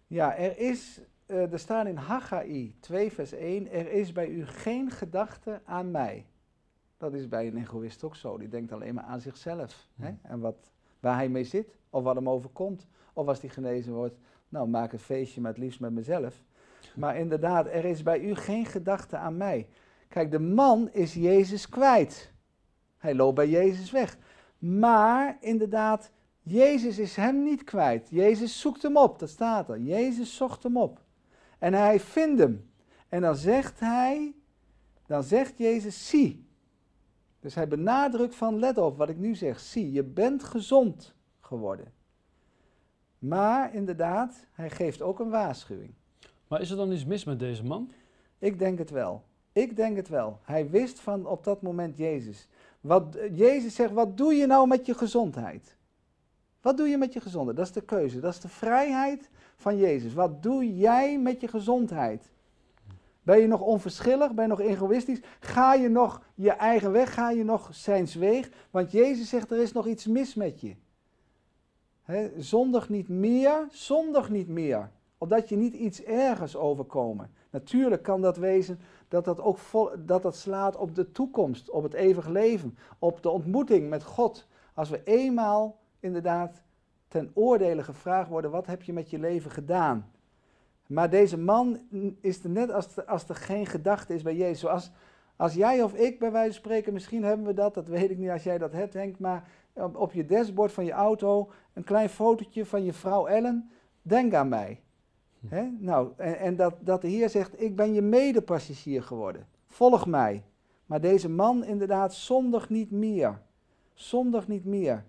Ja, 0.07 0.37
er 0.37 0.59
is, 0.59 1.01
uh, 1.27 1.53
er 1.53 1.59
staat 1.59 1.87
in 1.87 1.97
Haggai 1.97 2.75
2 2.81 3.13
vers 3.13 3.33
1, 3.33 3.73
er 3.73 3.93
is 3.93 4.13
bij 4.13 4.29
u 4.29 4.47
geen 4.47 4.91
gedachte 4.91 5.61
aan 5.65 5.91
mij. 5.91 6.27
Dat 6.97 7.15
is 7.15 7.29
bij 7.29 7.47
een 7.47 7.57
egoïst 7.57 8.05
ook 8.05 8.17
zo, 8.17 8.39
die 8.39 8.49
denkt 8.49 8.73
alleen 8.73 8.95
maar 8.95 9.05
aan 9.05 9.21
zichzelf. 9.21 9.89
Hè? 9.95 10.11
En 10.23 10.41
wat, 10.41 10.73
waar 11.01 11.15
hij 11.15 11.29
mee 11.29 11.45
zit, 11.45 11.79
of 11.91 12.03
wat 12.03 12.15
hem 12.15 12.29
overkomt. 12.29 12.87
Of 13.13 13.27
als 13.27 13.41
hij 13.41 13.51
genezen 13.51 13.93
wordt, 13.93 14.19
nou 14.49 14.69
maak 14.69 14.93
een 14.93 14.99
feestje, 14.99 15.41
maar 15.41 15.51
het 15.51 15.61
liefst 15.61 15.81
met 15.81 15.93
mezelf. 15.93 16.45
Maar 16.97 17.17
inderdaad, 17.17 17.67
er 17.67 17.85
is 17.85 18.03
bij 18.03 18.21
u 18.21 18.35
geen 18.35 18.67
gedachte 18.67 19.17
aan 19.17 19.37
mij. 19.37 19.69
Kijk, 20.09 20.31
de 20.31 20.39
man 20.39 20.89
is 20.93 21.15
Jezus 21.15 21.69
kwijt. 21.69 22.33
Hij 22.99 23.15
loopt 23.15 23.35
bij 23.35 23.49
Jezus 23.49 23.91
weg. 23.91 24.19
Maar 24.59 25.37
inderdaad, 25.41 26.11
Jezus 26.43 26.99
is 26.99 27.17
hem 27.17 27.43
niet 27.43 27.65
kwijt. 27.65 28.09
Jezus 28.11 28.61
zoekt 28.61 28.83
hem 28.83 28.97
op, 28.97 29.19
dat 29.19 29.29
staat 29.29 29.69
er. 29.69 29.81
Jezus 29.81 30.37
zocht 30.37 30.63
hem 30.63 30.77
op. 30.77 31.01
En 31.59 31.75
hij 31.75 32.01
vindt 32.01 32.41
hem. 32.41 32.71
En 33.09 33.21
dan 33.21 33.37
zegt 33.37 33.81
hij, 33.81 34.35
dan 35.07 35.23
zegt 35.23 35.59
Jezus, 35.59 36.09
zie. 36.09 36.49
Dus 37.41 37.55
hij 37.55 37.69
benadrukt 37.69 38.35
van, 38.35 38.59
let 38.59 38.79
op 38.79 38.97
wat 38.97 39.09
ik 39.09 39.17
nu 39.17 39.35
zeg, 39.35 39.61
zie, 39.61 39.93
je 39.93 40.03
bent 40.03 40.45
gezond 40.45 41.15
geworden. 41.41 41.93
Maar 43.19 43.75
inderdaad, 43.75 44.47
hij 44.53 44.71
geeft 44.71 45.03
ook 45.03 45.21
een 45.21 45.31
waarschuwing. 45.31 45.95
Maar 46.49 46.61
is 46.61 46.71
er 46.71 46.77
dan 46.77 46.93
iets 46.93 47.05
mis 47.05 47.25
met 47.25 47.39
deze 47.39 47.65
man? 47.65 47.91
Ik 48.39 48.59
denk 48.59 48.79
het 48.79 48.91
wel. 48.91 49.23
Ik 49.53 49.77
denk 49.77 49.97
het 49.97 50.09
wel. 50.09 50.39
Hij 50.43 50.71
wist 50.71 51.01
van 51.01 51.27
op 51.27 51.45
dat 51.45 51.63
moment 51.63 51.97
Jezus. 51.97 52.49
Wat, 52.81 53.17
Jezus 53.33 53.75
zegt, 53.75 53.93
wat 53.93 54.17
doe 54.17 54.35
je 54.35 54.47
nou 54.47 54.67
met 54.67 54.87
je 54.87 54.95
gezondheid? 54.95 55.77
Wat 56.61 56.77
doe 56.77 56.89
je 56.89 56.99
met 56.99 57.13
je 57.13 57.21
gezondheid? 57.21 57.57
Dat 57.57 57.67
is 57.67 57.73
de 57.73 57.81
keuze, 57.81 58.21
dat 58.21 58.33
is 58.33 58.41
de 58.41 58.49
vrijheid 58.49 59.29
van 59.57 59.77
Jezus. 59.77 60.15
Wat 60.15 60.43
doe 60.43 60.77
jij 60.77 61.19
met 61.19 61.41
je 61.41 61.49
gezondheid? 61.49 62.31
Ben 63.23 63.39
je 63.39 63.47
nog 63.47 63.61
onverschillig? 63.61 64.35
Ben 64.35 64.45
je 64.45 64.51
nog 64.51 64.61
egoïstisch? 64.61 65.21
Ga 65.41 65.75
je 65.75 65.89
nog 65.89 66.23
je 66.35 66.51
eigen 66.51 66.93
weg? 66.93 67.15
Ga 67.15 67.31
je 67.31 67.45
nog 67.45 67.69
zijn 67.73 68.07
weeg? 68.07 68.51
Want 68.71 68.93
Jezus 68.93 69.29
zegt, 69.29 69.51
er 69.51 69.61
is 69.61 69.73
nog 69.73 69.87
iets 69.87 70.07
mis 70.07 70.35
met 70.35 70.61
je. 70.61 70.75
He, 72.03 72.31
zondig 72.43 72.89
niet 72.89 73.09
meer, 73.09 73.67
zondig 73.71 74.31
niet 74.31 74.49
meer 74.49 74.91
opdat 75.19 75.49
je 75.49 75.57
niet 75.57 75.75
iets 75.75 76.03
ergers 76.03 76.57
overkomen. 76.57 77.31
Natuurlijk 77.51 78.03
kan 78.03 78.21
dat 78.21 78.37
wezen 78.37 78.81
dat 79.09 79.25
dat 79.25 79.41
ook 79.41 79.59
dat 79.99 80.23
dat 80.23 80.37
slaat 80.37 80.77
op 80.77 80.95
de 80.95 81.13
toekomst, 81.13 81.71
op 81.71 81.83
het 81.83 81.95
eeuwig 81.95 82.29
leven, 82.29 82.79
op 82.99 83.23
de 83.23 83.31
ontmoeting 83.31 83.89
met 83.89 84.05
God. 84.05 84.47
Als 84.75 84.91
we 84.91 85.03
eenmaal 85.05 85.79
inderdaad 86.01 86.63
ten 87.09 87.31
oordele 87.35 87.83
gevraagd 87.83 88.29
worden, 88.29 88.51
wat 88.51 88.67
heb 88.67 88.83
je 88.83 88.93
met 88.93 89.11
je 89.11 89.19
leven 89.19 89.51
gedaan? 89.51 90.11
Maar 90.87 91.11
deze 91.11 91.39
man 91.39 91.81
is 92.21 92.45
er 92.45 92.51
net 92.51 92.73
als, 92.73 93.07
als 93.07 93.29
er 93.29 93.35
geen 93.35 93.67
gedachte 93.67 94.15
is 94.15 94.23
bij 94.23 94.37
Jezus. 94.37 94.61
Zoals 94.61 94.91
als 95.37 95.55
jij 95.55 95.83
of 95.83 95.95
ik 95.95 96.19
bij 96.19 96.33
wijze 96.33 96.53
van 96.53 96.61
spreken, 96.61 96.93
misschien 96.93 97.25
hebben 97.25 97.47
we 97.47 97.53
dat, 97.53 97.75
dat 97.75 97.89
weet 97.89 98.11
ik 98.11 98.19
niet 98.19 98.31
als 98.31 98.43
jij 98.43 98.59
dat 98.59 98.73
hebt 98.73 98.95
Henk, 98.95 99.19
maar 99.19 99.49
op, 99.73 99.97
op 99.97 100.13
je 100.13 100.27
dashboard 100.27 100.73
van 100.73 100.85
je 100.85 100.93
auto 100.93 101.51
een 101.73 101.85
klein 101.85 102.09
fotootje 102.09 102.67
van 102.67 102.85
je 102.85 102.93
vrouw 102.93 103.27
Ellen, 103.27 103.71
denk 104.03 104.35
aan 104.35 104.49
mij. 104.49 104.81
Nou, 105.79 106.13
en, 106.17 106.39
en, 106.39 106.57
dat, 106.57 106.75
dat 106.81 107.01
de 107.01 107.09
Heer 107.09 107.29
zegt, 107.29 107.63
ik 107.63 107.77
ben 107.77 107.95
je 107.95 108.03
medepassagier 108.03 109.03
geworden. 109.03 109.47
Volg 109.67 110.07
mij. 110.07 110.45
Maar 110.87 111.01
deze 111.01 111.29
man 111.29 111.65
inderdaad 111.65 112.15
zondig 112.15 112.69
niet 112.69 112.91
meer. 112.91 113.41
Zondig 113.95 114.49
niet 114.49 114.65
meer. 114.65 115.05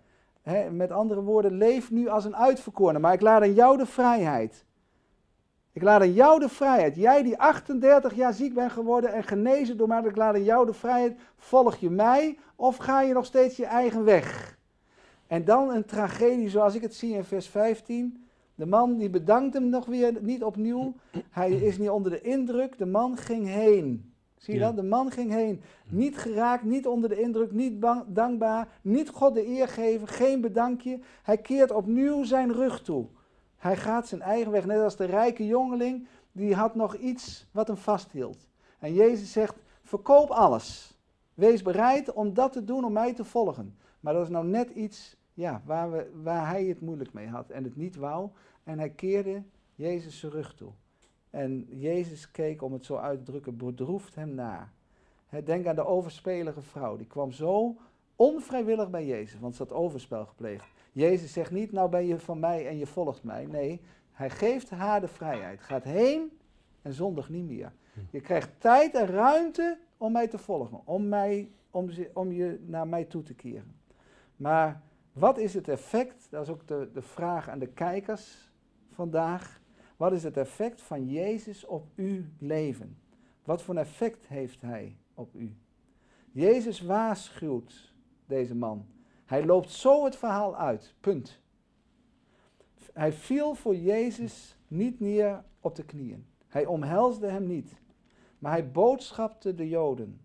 met 0.72 0.92
andere 0.92 1.22
woorden, 1.22 1.58
leef 1.58 1.92
nu 1.92 2.08
als 2.08 2.26
een 2.26 2.36
uitverkorene. 2.36 3.00
Maar 3.00 3.14
ik 3.14 3.22
laat 3.22 3.42
aan 3.42 3.54
jou 3.54 3.78
de 3.78 3.86
vrijheid. 3.86 4.66
Ik 5.72 5.82
laat 5.82 6.02
aan 6.02 6.14
jou 6.14 6.40
de 6.40 6.50
vrijheid. 6.50 6.96
Jij 6.96 7.24
die 7.24 7.38
38 7.38 8.14
jaar 8.14 8.34
ziek 8.34 8.54
bent 8.54 8.72
geworden 8.72 9.14
en 9.14 9.24
genezen 9.24 9.78
door 9.78 9.88
mij, 9.88 10.04
ik 10.04 10.16
laat 10.16 10.34
aan 10.34 10.44
jou 10.44 10.66
de 10.66 10.74
vrijheid. 10.74 11.18
Volg 11.38 11.76
je 11.76 11.90
mij 11.90 12.38
of 12.56 12.78
ga 12.78 13.02
je 13.02 13.14
nog 13.14 13.26
steeds 13.26 13.58
je 13.58 13.66
eigen 13.66 14.04
weg? 14.04 14.58
En 15.28 15.46
dan 15.46 15.70
een 15.70 15.86
tragedie 15.86 16.50
zoals 16.50 16.76
ik 16.76 16.82
het 16.82 16.96
zie 16.96 17.14
in 17.14 17.24
vers 17.24 17.48
15. 17.48 18.27
De 18.58 18.66
man 18.66 18.98
die 18.98 19.10
bedankt 19.10 19.54
hem 19.54 19.70
nog 19.70 19.86
weer 19.86 20.18
niet 20.22 20.44
opnieuw. 20.44 20.94
Hij 21.30 21.52
is 21.52 21.78
niet 21.78 21.90
onder 21.90 22.12
de 22.12 22.22
indruk. 22.22 22.78
De 22.78 22.86
man 22.86 23.18
ging 23.18 23.48
heen. 23.48 24.14
Zie 24.38 24.54
je 24.54 24.60
dat? 24.60 24.76
De 24.76 24.84
man 24.84 25.12
ging 25.12 25.32
heen. 25.32 25.62
Niet 25.90 26.18
geraakt, 26.18 26.64
niet 26.64 26.88
onder 26.88 27.10
de 27.10 27.22
indruk, 27.22 27.52
niet 27.52 27.82
dankbaar, 28.08 28.68
niet 28.82 29.10
God 29.10 29.34
de 29.34 29.48
eer 29.48 29.68
geven, 29.68 30.08
geen 30.08 30.42
bedankje. 30.42 31.00
Hij 31.24 31.38
keert 31.38 31.72
opnieuw 31.72 32.24
zijn 32.24 32.54
rug 32.54 32.82
toe. 32.82 33.06
Hij 33.58 33.76
gaat 33.76 34.08
zijn 34.08 34.22
eigen 34.22 34.52
weg, 34.52 34.66
net 34.66 34.82
als 34.82 34.96
de 34.96 35.06
rijke 35.06 35.46
jongeling, 35.46 36.08
die 36.32 36.56
had 36.56 36.76
nog 36.76 36.96
iets 36.96 37.48
wat 37.52 37.68
hem 37.68 37.78
vasthield. 37.78 38.48
En 38.80 38.94
Jezus 38.94 39.32
zegt, 39.32 39.56
verkoop 39.84 40.30
alles. 40.30 40.98
Wees 41.34 41.62
bereid 41.62 42.14
om 42.14 42.34
dat 42.34 42.52
te 42.52 42.64
doen 42.64 42.86
om 42.86 42.94
mij 42.94 43.14
te 43.14 43.24
volgen. 43.24 43.78
Maar 44.00 44.14
dat 44.14 44.24
is 44.24 44.30
nou 44.30 44.48
net 44.48 44.70
iets 44.70 45.16
ja, 45.38 45.62
waar, 45.66 45.92
we, 45.92 46.12
waar 46.24 46.48
hij 46.48 46.66
het 46.66 46.82
moeilijk 46.82 47.14
mee 47.14 47.28
had 47.28 47.50
en 47.50 47.64
het 47.64 47.76
niet 47.76 47.96
wou. 47.96 48.30
En 48.64 48.80
hij 48.80 48.90
keerde 48.90 49.44
Jezus 49.76 50.20
zijn 50.20 50.32
rug 50.32 50.54
toe. 50.54 50.72
En 51.30 51.68
Jezus 51.70 52.32
keek, 52.32 52.62
om 52.62 52.74
het 52.74 52.86
zo 52.86 52.96
uit 52.96 53.18
te 53.18 53.32
drukken, 53.32 53.58
bedroefd 53.58 54.16
hem 54.16 54.34
na. 54.34 54.72
denk 55.44 55.66
aan 55.66 55.76
de 55.76 55.86
overspelige 55.86 56.62
vrouw. 56.62 56.98
Die 56.98 57.08
kwam 57.08 57.32
zo 57.32 57.76
onvrijwillig 58.16 58.90
bij 58.90 59.06
Jezus, 59.06 59.40
want 59.40 59.56
ze 59.56 59.64
had 59.64 59.72
overspel 59.72 60.26
gepleegd. 60.26 60.68
Jezus 60.92 61.34
zegt 61.34 61.52
niet, 61.52 61.72
nou 61.72 61.90
ben 61.90 62.06
je 62.06 62.20
van 62.20 62.40
mij 62.40 62.68
en 62.68 62.78
je 62.78 62.88
volgt 62.88 63.24
mij. 63.24 63.46
Nee, 63.46 63.82
hij 64.12 64.30
geeft 64.30 64.70
haar 64.70 65.02
de 65.02 65.08
vrijheid. 65.08 65.62
Gaat 65.62 65.84
heen 65.84 66.32
en 66.82 66.94
zondig 66.94 67.30
niet 67.30 67.46
meer. 67.46 67.74
Je 68.10 68.22
krijgt 68.22 68.50
tijd 68.58 68.96
en 68.96 69.08
ruimte 69.08 69.80
om 69.98 70.12
mij 70.12 70.28
te 70.28 70.38
volgen, 70.38 70.82
om, 70.84 71.08
mij, 71.08 71.52
om, 71.72 71.90
om 72.14 72.32
je 72.32 72.60
naar 72.66 72.88
mij 72.88 73.06
toe 73.06 73.24
te 73.24 73.34
keren. 73.34 73.76
Maar 74.36 74.86
wat 75.20 75.38
is 75.38 75.54
het 75.54 75.68
effect, 75.68 76.28
dat 76.30 76.44
is 76.44 76.50
ook 76.50 76.68
de, 76.68 76.90
de 76.94 77.02
vraag 77.02 77.50
aan 77.50 77.60
de 77.60 77.68
kijkers 77.68 78.52
vandaag. 78.92 79.62
Wat 79.98 80.12
is 80.12 80.24
het 80.24 80.38
effect 80.38 80.82
van 80.82 81.10
Jezus 81.10 81.66
op 81.66 81.88
uw 81.96 82.24
leven? 82.40 82.98
Wat 83.44 83.62
voor 83.62 83.76
effect 83.76 84.28
heeft 84.28 84.62
hij 84.62 84.98
op 85.14 85.36
u? 85.36 85.58
Jezus 86.32 86.82
waarschuwt 86.82 87.94
deze 88.26 88.56
man. 88.56 88.86
Hij 89.26 89.46
loopt 89.46 89.70
zo 89.70 90.06
het 90.06 90.16
verhaal 90.16 90.58
uit. 90.58 90.96
Punt. 91.00 91.40
Hij 92.94 93.14
viel 93.14 93.56
voor 93.56 93.76
Jezus 93.76 94.58
niet 94.68 95.00
neer 95.00 95.44
op 95.60 95.76
de 95.76 95.86
knieën. 95.86 96.26
Hij 96.48 96.66
omhelsde 96.66 97.28
hem 97.28 97.48
niet. 97.48 97.76
Maar 98.40 98.52
hij 98.52 98.72
boodschapte 98.72 99.56
de 99.56 99.68
Joden. 99.68 100.22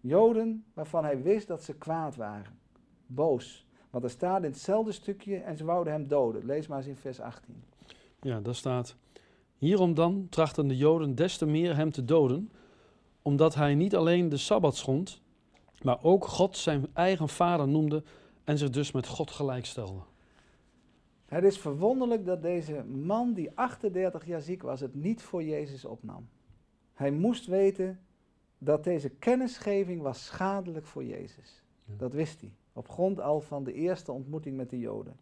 Joden 0.00 0.64
waarvan 0.74 1.04
hij 1.04 1.22
wist 1.22 1.46
dat 1.46 1.62
ze 1.62 1.74
kwaad 1.74 2.16
waren. 2.16 2.58
Boos. 3.06 3.63
Want 3.94 4.06
er 4.06 4.12
staat 4.12 4.42
in 4.42 4.50
hetzelfde 4.50 4.92
stukje 4.92 5.36
en 5.36 5.56
ze 5.56 5.64
wouden 5.64 5.92
hem 5.92 6.08
doden. 6.08 6.44
Lees 6.44 6.66
maar 6.66 6.78
eens 6.78 6.86
in 6.86 6.96
vers 6.96 7.20
18. 7.20 7.62
Ja, 8.20 8.40
daar 8.40 8.54
staat. 8.54 8.96
Hierom 9.56 9.94
dan 9.94 10.26
trachten 10.30 10.68
de 10.68 10.76
Joden 10.76 11.14
des 11.14 11.36
te 11.36 11.46
meer 11.46 11.76
hem 11.76 11.90
te 11.90 12.04
doden, 12.04 12.50
omdat 13.22 13.54
hij 13.54 13.74
niet 13.74 13.96
alleen 13.96 14.28
de 14.28 14.36
Sabbat 14.36 14.76
schond, 14.76 15.20
maar 15.82 15.98
ook 16.02 16.24
God 16.24 16.56
zijn 16.56 16.86
eigen 16.92 17.28
vader 17.28 17.68
noemde 17.68 18.02
en 18.44 18.58
zich 18.58 18.70
dus 18.70 18.92
met 18.92 19.06
God 19.06 19.30
gelijkstelde. 19.30 20.00
Het 21.24 21.44
is 21.44 21.58
verwonderlijk 21.58 22.26
dat 22.26 22.42
deze 22.42 22.84
man 22.84 23.32
die 23.32 23.50
38 23.54 24.26
jaar 24.26 24.42
ziek 24.42 24.62
was, 24.62 24.80
het 24.80 24.94
niet 24.94 25.22
voor 25.22 25.42
Jezus 25.42 25.84
opnam. 25.84 26.28
Hij 26.94 27.10
moest 27.10 27.46
weten 27.46 28.00
dat 28.58 28.84
deze 28.84 29.08
kennisgeving 29.08 30.02
was 30.02 30.24
schadelijk 30.24 30.86
voor 30.86 31.04
Jezus. 31.04 31.62
Ja. 31.84 31.94
Dat 31.96 32.12
wist 32.12 32.40
hij, 32.40 32.52
op 32.74 32.88
grond 32.88 33.20
al 33.20 33.40
van 33.40 33.64
de 33.64 33.72
eerste 33.72 34.12
ontmoeting 34.12 34.56
met 34.56 34.70
de 34.70 34.78
Joden. 34.78 35.16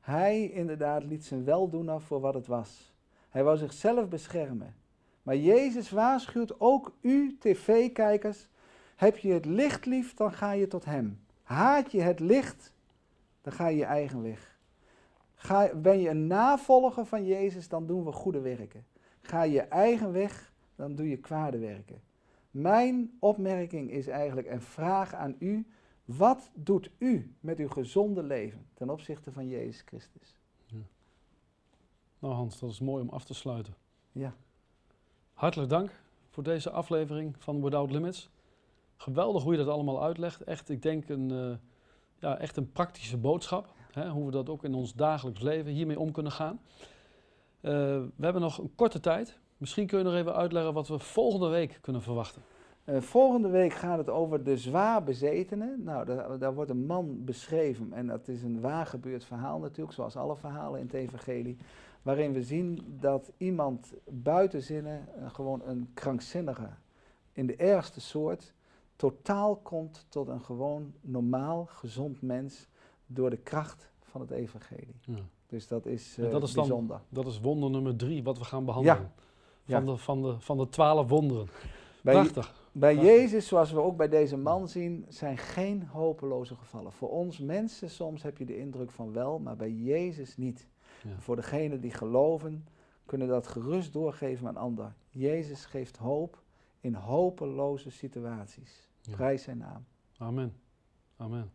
Hij 0.00 0.50
inderdaad 0.50 1.04
liet 1.04 1.24
zijn 1.24 1.44
weldoener 1.44 2.00
voor 2.00 2.20
wat 2.20 2.34
het 2.34 2.46
was. 2.46 2.92
Hij 3.28 3.44
wou 3.44 3.56
zichzelf 3.56 4.08
beschermen. 4.08 4.74
Maar 5.22 5.36
Jezus 5.36 5.90
waarschuwt 5.90 6.60
ook 6.60 6.92
u, 7.00 7.36
tv-kijkers, 7.38 8.48
heb 8.96 9.16
je 9.16 9.32
het 9.32 9.44
licht 9.44 9.86
lief, 9.86 10.14
dan 10.14 10.32
ga 10.32 10.52
je 10.52 10.66
tot 10.66 10.84
Hem. 10.84 11.20
Haat 11.42 11.92
je 11.92 12.00
het 12.00 12.20
licht, 12.20 12.72
dan 13.40 13.52
ga 13.52 13.66
je 13.66 13.76
je 13.76 13.84
eigen 13.84 14.22
weg. 14.22 14.58
Ga, 15.34 15.74
ben 15.74 16.00
je 16.00 16.08
een 16.08 16.26
navolger 16.26 17.06
van 17.06 17.26
Jezus, 17.26 17.68
dan 17.68 17.86
doen 17.86 18.04
we 18.04 18.12
goede 18.12 18.40
werken. 18.40 18.86
Ga 19.20 19.42
je 19.42 19.60
eigen 19.60 20.12
weg, 20.12 20.52
dan 20.76 20.94
doe 20.94 21.08
je 21.08 21.16
kwade 21.16 21.58
werken. 21.58 22.00
Mijn 22.50 23.16
opmerking 23.18 23.90
is 23.90 24.06
eigenlijk 24.06 24.48
een 24.50 24.60
vraag 24.60 25.14
aan 25.14 25.36
u. 25.38 25.66
Wat 26.08 26.50
doet 26.54 26.90
u 26.98 27.34
met 27.40 27.58
uw 27.58 27.68
gezonde 27.68 28.22
leven 28.22 28.66
ten 28.74 28.90
opzichte 28.90 29.32
van 29.32 29.48
Jezus 29.48 29.82
Christus? 29.86 30.36
Nou 32.18 32.34
Hans, 32.34 32.58
dat 32.58 32.70
is 32.70 32.80
mooi 32.80 33.02
om 33.02 33.08
af 33.08 33.24
te 33.24 33.34
sluiten. 33.34 33.74
Ja, 34.12 34.34
Hartelijk 35.38 35.70
dank 35.70 35.90
voor 36.28 36.42
deze 36.42 36.70
aflevering 36.70 37.34
van 37.38 37.62
Without 37.62 37.90
Limits. 37.90 38.30
Geweldig 38.96 39.42
hoe 39.42 39.52
je 39.52 39.58
dat 39.58 39.68
allemaal 39.68 40.02
uitlegt. 40.02 40.42
Echt, 40.42 40.68
ik 40.68 40.82
denk 40.82 41.08
een, 41.08 41.30
eh, 41.30 41.56
ja, 42.18 42.38
echt 42.38 42.56
een 42.56 42.72
praktische 42.72 43.16
boodschap. 43.16 43.74
Hè, 43.92 44.08
hoe 44.08 44.26
we 44.26 44.30
dat 44.30 44.48
ook 44.48 44.64
in 44.64 44.74
ons 44.74 44.94
dagelijks 44.94 45.40
leven 45.40 45.72
hiermee 45.72 45.98
om 45.98 46.12
kunnen 46.12 46.32
gaan. 46.32 46.60
Eh, 47.60 47.72
we 48.16 48.24
hebben 48.24 48.42
nog 48.42 48.58
een 48.58 48.74
korte 48.74 49.00
tijd. 49.00 49.38
Misschien 49.56 49.86
kun 49.86 49.98
je 49.98 50.04
nog 50.04 50.14
even 50.14 50.34
uitleggen 50.34 50.72
wat 50.72 50.88
we 50.88 50.98
volgende 50.98 51.48
week 51.48 51.78
kunnen 51.80 52.02
verwachten. 52.02 52.42
Eh, 52.88 53.00
volgende 53.00 53.48
week 53.48 53.72
gaat 53.72 53.98
het 53.98 54.08
over 54.08 54.44
de 54.44 54.56
zwaar 54.56 55.02
bezetenen. 55.02 55.82
Nou, 55.84 56.04
daar, 56.04 56.38
daar 56.38 56.54
wordt 56.54 56.70
een 56.70 56.86
man 56.86 57.24
beschreven 57.24 57.92
en 57.92 58.06
dat 58.06 58.28
is 58.28 58.42
een 58.42 58.60
waargebeurd 58.60 59.24
verhaal 59.24 59.58
natuurlijk, 59.58 59.92
zoals 59.92 60.16
alle 60.16 60.36
verhalen 60.36 60.80
in 60.80 60.86
het 60.86 60.94
evangelie. 60.94 61.56
Waarin 62.02 62.32
we 62.32 62.42
zien 62.42 62.96
dat 63.00 63.32
iemand 63.36 63.92
buiten 64.04 64.62
zinnen, 64.62 65.08
eh, 65.16 65.30
gewoon 65.30 65.62
een 65.66 65.90
krankzinnige, 65.94 66.68
in 67.32 67.46
de 67.46 67.56
ergste 67.56 68.00
soort, 68.00 68.52
totaal 68.96 69.56
komt 69.56 70.06
tot 70.08 70.28
een 70.28 70.42
gewoon 70.42 70.92
normaal, 71.00 71.66
gezond 71.70 72.22
mens 72.22 72.66
door 73.06 73.30
de 73.30 73.36
kracht 73.36 73.90
van 74.02 74.20
het 74.20 74.30
evangelie. 74.30 74.96
Ja. 75.00 75.14
Dus 75.46 75.68
dat 75.68 75.86
is, 75.86 76.18
eh, 76.18 76.30
dat 76.30 76.42
is 76.42 76.52
dan- 76.52 76.66
bijzonder. 76.66 77.00
Dat 77.08 77.26
is 77.26 77.40
wonder 77.40 77.70
nummer 77.70 77.96
drie 77.96 78.22
wat 78.22 78.38
we 78.38 78.44
gaan 78.44 78.64
behandelen. 78.64 79.12
Ja. 79.64 79.76
Van, 79.76 79.86
de, 79.86 79.96
van, 79.96 80.22
de, 80.22 80.34
van 80.40 80.56
de 80.56 80.68
twaalf 80.68 81.08
wonderen. 81.08 81.48
Prachtig. 82.02 82.57
Bij. 82.78 82.96
Jezus, 82.96 83.46
zoals 83.46 83.72
we 83.72 83.80
ook 83.80 83.96
bij 83.96 84.08
deze 84.08 84.36
man 84.36 84.68
zien, 84.68 85.04
zijn 85.08 85.38
geen 85.38 85.86
hopeloze 85.86 86.54
gevallen. 86.54 86.92
Voor 86.92 87.10
ons 87.10 87.38
mensen 87.38 87.90
soms 87.90 88.22
heb 88.22 88.38
je 88.38 88.44
de 88.44 88.58
indruk 88.58 88.90
van 88.90 89.12
wel, 89.12 89.38
maar 89.38 89.56
bij 89.56 89.72
Jezus 89.72 90.36
niet. 90.36 90.68
Ja. 91.02 91.18
Voor 91.18 91.36
degenen 91.36 91.80
die 91.80 91.90
geloven, 91.90 92.66
kunnen 93.04 93.28
dat 93.28 93.46
gerust 93.46 93.92
doorgeven 93.92 94.48
aan 94.48 94.56
anderen. 94.56 94.96
Jezus 95.10 95.64
geeft 95.64 95.96
hoop 95.96 96.42
in 96.80 96.94
hopeloze 96.94 97.90
situaties. 97.90 98.88
Ja. 99.00 99.14
Prijs 99.14 99.42
zijn 99.42 99.58
naam. 99.58 99.84
Amen. 100.16 100.56
Amen. 101.16 101.52